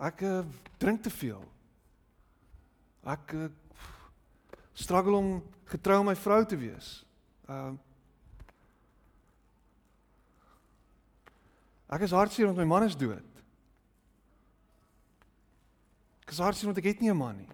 Ek 0.00 0.22
uh, 0.24 0.38
drink 0.80 1.02
te 1.04 1.10
veel. 1.12 1.42
Ek 3.04 3.34
uh, 3.36 3.48
struggle 4.80 5.16
om 5.16 5.30
getrou 5.70 6.00
my 6.04 6.16
vrou 6.16 6.42
te 6.44 6.58
wees. 6.58 6.90
Ehm 7.48 7.76
uh, 7.76 7.78
Ek 11.90 12.04
is 12.06 12.12
hartseer 12.14 12.46
omdat 12.46 12.62
my 12.62 12.68
man 12.70 12.84
is 12.86 12.94
dood. 12.94 13.40
Ek 16.22 16.30
is 16.30 16.38
hartseer 16.38 16.70
omdat 16.70 16.84
ek 16.84 16.92
het 16.92 17.00
nie 17.02 17.10
'n 17.10 17.18
man 17.18 17.36
nie. 17.36 17.48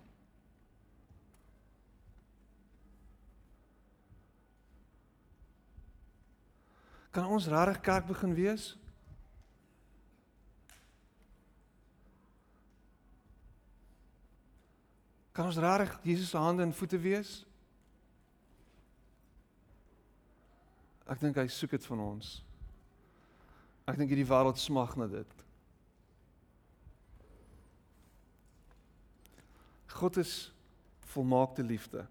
Kan 7.11 7.33
ons 7.33 7.49
regtig 7.49 7.81
kerk 7.81 8.07
begin 8.07 8.35
wees? 8.35 8.77
Kan 15.37 15.45
ons 15.45 15.57
regtig 15.61 15.99
Jesus 16.03 16.30
se 16.32 16.39
hande 16.41 16.62
en 16.62 16.72
voete 16.72 16.99
wees? 16.99 17.43
Ek 21.05 21.20
dink 21.20 21.37
hy 21.37 21.45
soek 21.53 21.74
dit 21.76 21.89
van 21.91 22.01
ons. 22.01 22.30
Ek 23.84 24.01
dink 24.01 24.14
hierdie 24.14 24.26
wêreld 24.26 24.57
smag 24.57 24.97
na 24.97 25.11
dit. 25.12 25.37
God 29.93 30.16
is 30.24 30.34
volmaakte 31.12 31.62
liefde. 31.62 32.09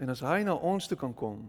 En 0.00 0.16
as 0.16 0.24
hy 0.24 0.42
na 0.48 0.56
ons 0.56 0.88
toe 0.88 0.96
kan 0.96 1.12
kom, 1.16 1.44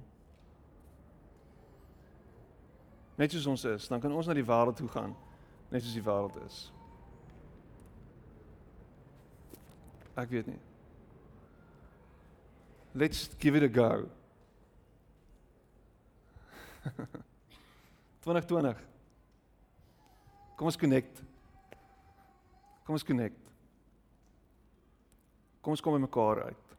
net 3.16 3.32
soos 3.32 3.48
ons 3.56 3.70
is, 3.72 3.88
dan 3.88 4.04
kan 4.04 4.12
ons 4.12 4.28
na 4.28 4.36
die 4.36 4.48
wêreld 4.48 4.76
toe 4.80 4.92
gaan, 4.92 5.16
net 5.72 5.84
soos 5.84 5.96
die 5.96 6.04
wêreld 6.04 6.36
is. 6.44 6.68
Ek 10.18 10.30
weet 10.34 10.48
nie. 10.50 10.60
Let's 12.98 13.30
give 13.40 13.56
it 13.56 13.64
a 13.64 13.70
go. 13.70 14.10
2020. 18.26 18.76
Kom 20.58 20.68
ons 20.68 20.80
connect. 20.80 21.22
Kom 22.88 22.96
ons 22.98 23.06
connect. 23.06 23.44
Kom 25.62 25.76
ons 25.76 25.84
kom 25.84 25.94
by 25.94 26.02
mekaar 26.02 26.48
uit. 26.50 26.76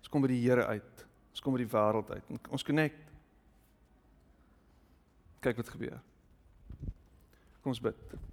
Ons 0.00 0.12
kom 0.12 0.22
by 0.22 0.30
die 0.30 0.42
Here 0.44 0.66
uit. 0.70 1.06
Ons 1.34 1.42
kom 1.42 1.56
by 1.56 1.62
die 1.64 1.72
wêreld 1.72 2.10
uit. 2.14 2.50
Ons 2.52 2.66
connect. 2.66 3.06
Kyk 5.42 5.56
wat 5.62 5.72
gebeur. 5.74 5.98
Kom 7.60 7.74
ons 7.74 7.82
bid. 7.82 8.29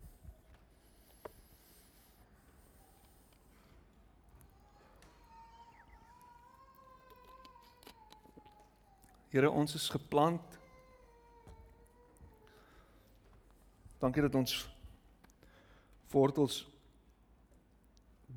Here, 9.30 9.50
ons 9.52 9.76
is 9.76 9.90
geplant. 9.92 10.60
Dankie 14.00 14.24
dat 14.24 14.36
ons 14.36 14.54
wortels 16.12 16.62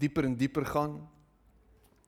dieper 0.01 0.27
en 0.27 0.35
dieper 0.37 0.67
gaan 0.67 0.97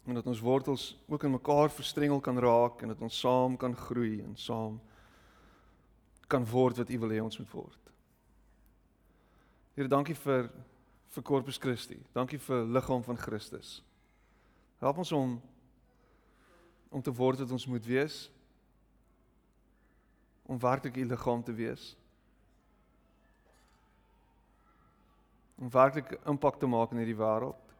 en 0.07 0.19
dat 0.19 0.27
ons 0.27 0.41
wortels 0.43 0.89
ook 1.07 1.23
in 1.23 1.37
mekaar 1.37 1.71
verstrengel 1.71 2.21
kan 2.21 2.39
raak 2.39 2.83
en 2.83 2.91
dat 2.91 3.05
ons 3.05 3.19
saam 3.19 3.57
kan 3.57 3.77
groei 3.77 4.23
en 4.25 4.35
saam 4.37 4.81
kan 6.27 6.47
word 6.49 6.81
wat 6.81 6.91
U 6.91 6.99
wil 6.99 7.13
hê 7.13 7.21
ons 7.23 7.39
moet 7.39 7.55
word. 7.55 7.79
Here, 9.77 9.89
dankie 9.89 10.17
vir 10.17 10.51
vir 11.13 11.25
Corpus 11.29 11.59
Christi. 11.61 11.99
Dankie 12.17 12.41
vir 12.41 12.65
liggaam 12.65 13.03
van 13.05 13.19
Christus. 13.21 13.83
Help 14.81 15.03
ons 15.05 15.13
om 15.13 15.41
om 16.93 17.03
te 17.05 17.13
word 17.13 17.41
wat 17.41 17.53
ons 17.53 17.67
moet 17.69 17.85
wees. 17.87 18.27
Om 20.53 20.61
werklik 20.61 21.01
U 21.01 21.07
liggaam 21.09 21.43
te 21.43 21.55
wees. 21.57 21.89
Om 25.57 25.71
werklik 25.73 26.13
impak 26.29 26.61
te 26.61 26.69
maak 26.69 26.93
in 26.93 27.01
hierdie 27.01 27.17
wêreld 27.17 27.73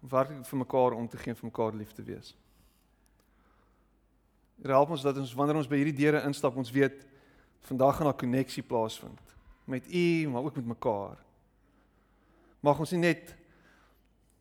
werklik 0.00 0.46
vir 0.48 0.58
mekaar 0.58 0.96
om 0.96 1.08
te 1.08 1.18
gee 1.20 1.32
en 1.32 1.36
vir 1.36 1.50
mekaar 1.50 1.76
lief 1.76 1.92
te 1.92 2.04
wees. 2.04 2.32
Here 4.60 4.76
help 4.76 4.92
ons 4.96 5.04
dat 5.04 5.16
ons 5.20 5.34
wanneer 5.36 5.60
ons 5.60 5.68
by 5.68 5.80
hierdie 5.80 5.96
deure 5.96 6.22
instap, 6.28 6.56
ons 6.56 6.72
weet 6.72 7.04
vandag 7.68 7.96
gaan 7.96 8.08
'n 8.08 8.16
koneksie 8.16 8.62
plaasvind 8.62 9.20
met 9.66 9.86
U, 9.86 10.28
maar 10.28 10.42
ook 10.42 10.56
met 10.56 10.66
mekaar. 10.66 11.18
Mag 12.60 12.78
ons 12.78 12.90
nie 12.90 13.00
net 13.00 13.36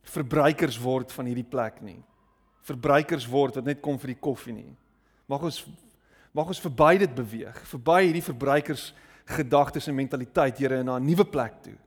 verbruikers 0.01 0.79
word 0.79 1.11
van 1.11 1.25
hierdie 1.25 1.49
plek 1.49 1.81
nie. 1.81 2.03
Verbruikers 2.61 3.27
word 3.27 3.55
wat 3.55 3.65
net 3.65 3.81
kom 3.81 3.99
vir 3.99 4.07
die 4.07 4.19
koffie 4.19 4.53
nie. 4.53 4.75
Mag 5.29 5.45
ons 5.45 5.61
mag 6.29 6.47
ons 6.47 6.61
verby 6.61 6.91
dit 7.01 7.13
beweeg, 7.17 7.55
verby 7.71 8.03
hierdie 8.03 8.23
verbruikers 8.23 8.91
gedagtes 9.29 9.87
en 9.89 9.95
mentaliteit, 9.97 10.59
Here, 10.61 10.83
na 10.83 10.97
'n 10.99 11.05
nuwe 11.05 11.25
plek 11.25 11.61
toe. 11.63 11.77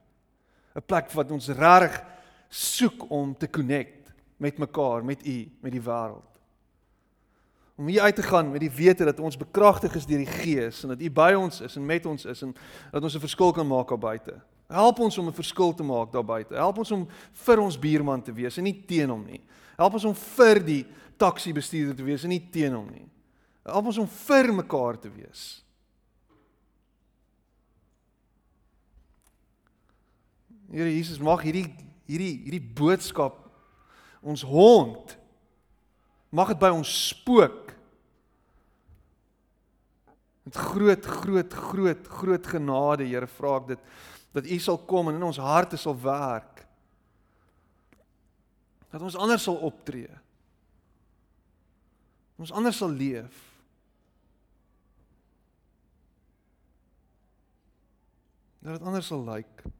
'n 0.75 0.81
Plek 0.85 1.11
wat 1.11 1.31
ons 1.31 1.47
regtig 1.47 2.03
soek 2.49 3.09
om 3.09 3.35
te 3.37 3.47
connect 3.47 4.13
met 4.37 4.57
mekaar, 4.57 5.03
met 5.05 5.25
U, 5.25 5.49
met 5.61 5.71
die 5.71 5.81
wêreld. 5.81 6.39
Om 7.75 7.87
hier 7.87 8.01
uit 8.01 8.15
te 8.15 8.23
gaan 8.23 8.51
met 8.51 8.59
die 8.59 8.71
wete 8.71 9.05
dat 9.05 9.19
ons 9.19 9.37
bekragtig 9.37 9.95
is 9.95 10.05
deur 10.05 10.17
die 10.17 10.25
Gees 10.25 10.83
en 10.83 10.89
dat 10.89 11.01
U 11.01 11.09
by 11.09 11.33
ons 11.33 11.61
is 11.61 11.75
en 11.75 11.85
met 11.85 12.05
ons 12.05 12.25
is 12.25 12.41
en 12.41 12.55
dat 12.91 13.03
ons 13.03 13.15
'n 13.15 13.19
verskil 13.19 13.51
kan 13.51 13.67
maak 13.67 13.89
daar 13.89 13.97
buite. 13.97 14.41
Help 14.67 14.99
ons 14.99 15.17
om 15.17 15.27
'n 15.27 15.33
verskil 15.33 15.73
te 15.73 15.83
maak 15.83 16.11
daar 16.11 16.25
buite. 16.25 16.53
Help 16.53 16.77
ons 16.77 16.91
om 16.91 17.07
vir 17.31 17.59
ons 17.59 17.79
buurman 17.79 18.21
te 18.21 18.33
wees 18.33 18.57
en 18.57 18.63
nie 18.63 18.83
teen 18.85 19.09
hom 19.09 19.25
nie. 19.25 19.41
Help 19.77 19.93
ons 19.93 20.05
om 20.05 20.15
vir 20.15 20.63
die 20.63 20.85
taxi 21.17 21.53
bestuurder 21.53 21.95
te 21.95 22.03
wees 22.03 22.23
en 22.23 22.29
nie 22.29 22.49
teen 22.51 22.73
hom 22.73 22.89
nie. 22.91 23.09
Help 23.63 23.91
ons 23.91 23.99
om 24.01 24.09
vir 24.09 24.51
mekaar 24.51 24.97
te 24.99 25.11
wees. 25.11 25.63
Here 30.73 30.89
Jesus, 30.89 31.21
mag 31.21 31.43
hierdie 31.45 31.69
hierdie 32.03 32.33
hierdie 32.43 32.65
boodskap 32.75 33.37
ons 34.23 34.41
hond 34.43 35.13
mag 36.33 36.49
dit 36.51 36.59
by 36.59 36.71
ons 36.73 36.89
spook. 37.11 37.71
Met 40.43 40.57
groot 40.59 41.07
groot 41.21 41.55
groot 41.69 42.09
groot 42.19 42.49
genade, 42.55 43.07
Here, 43.07 43.29
vra 43.37 43.55
ek 43.61 43.69
dit 43.75 43.87
dat 44.33 44.49
U 44.49 44.57
sal 44.59 44.79
kom 44.89 45.11
en 45.11 45.19
in 45.19 45.27
ons 45.29 45.37
harte 45.37 45.77
sal 45.77 45.93
werk. 46.01 46.63
Dat 48.89 49.05
ons 49.05 49.15
anders 49.15 49.45
sal 49.45 49.59
optree. 49.61 50.09
Ons 52.41 52.51
anders 52.51 52.81
sal 52.81 52.89
leef. 52.89 53.52
Dat 58.63 58.77
dit 58.77 58.87
anders 58.87 59.07
sal 59.07 59.23
lyk. 59.23 59.47
Like. 59.63 59.71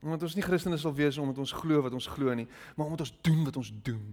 Omdat 0.00 0.22
ons 0.22 0.34
nie 0.34 0.44
Christene 0.44 0.78
sal 0.80 0.94
wees 0.94 1.18
omdat 1.18 1.38
ons 1.38 1.52
glo 1.52 1.82
wat 1.84 1.92
ons 1.92 2.06
glo 2.06 2.34
nie, 2.34 2.46
maar 2.76 2.86
omdat 2.86 3.00
ons 3.00 3.16
doen 3.20 3.44
wat 3.44 3.56
ons 3.56 3.72
doen. 3.82 4.06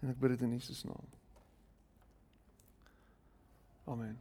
En 0.00 0.10
ek 0.10 0.18
bid 0.18 0.34
dit 0.34 0.42
in 0.48 0.56
Jesus 0.56 0.82
naam. 0.88 1.06
Amen. 3.84 4.18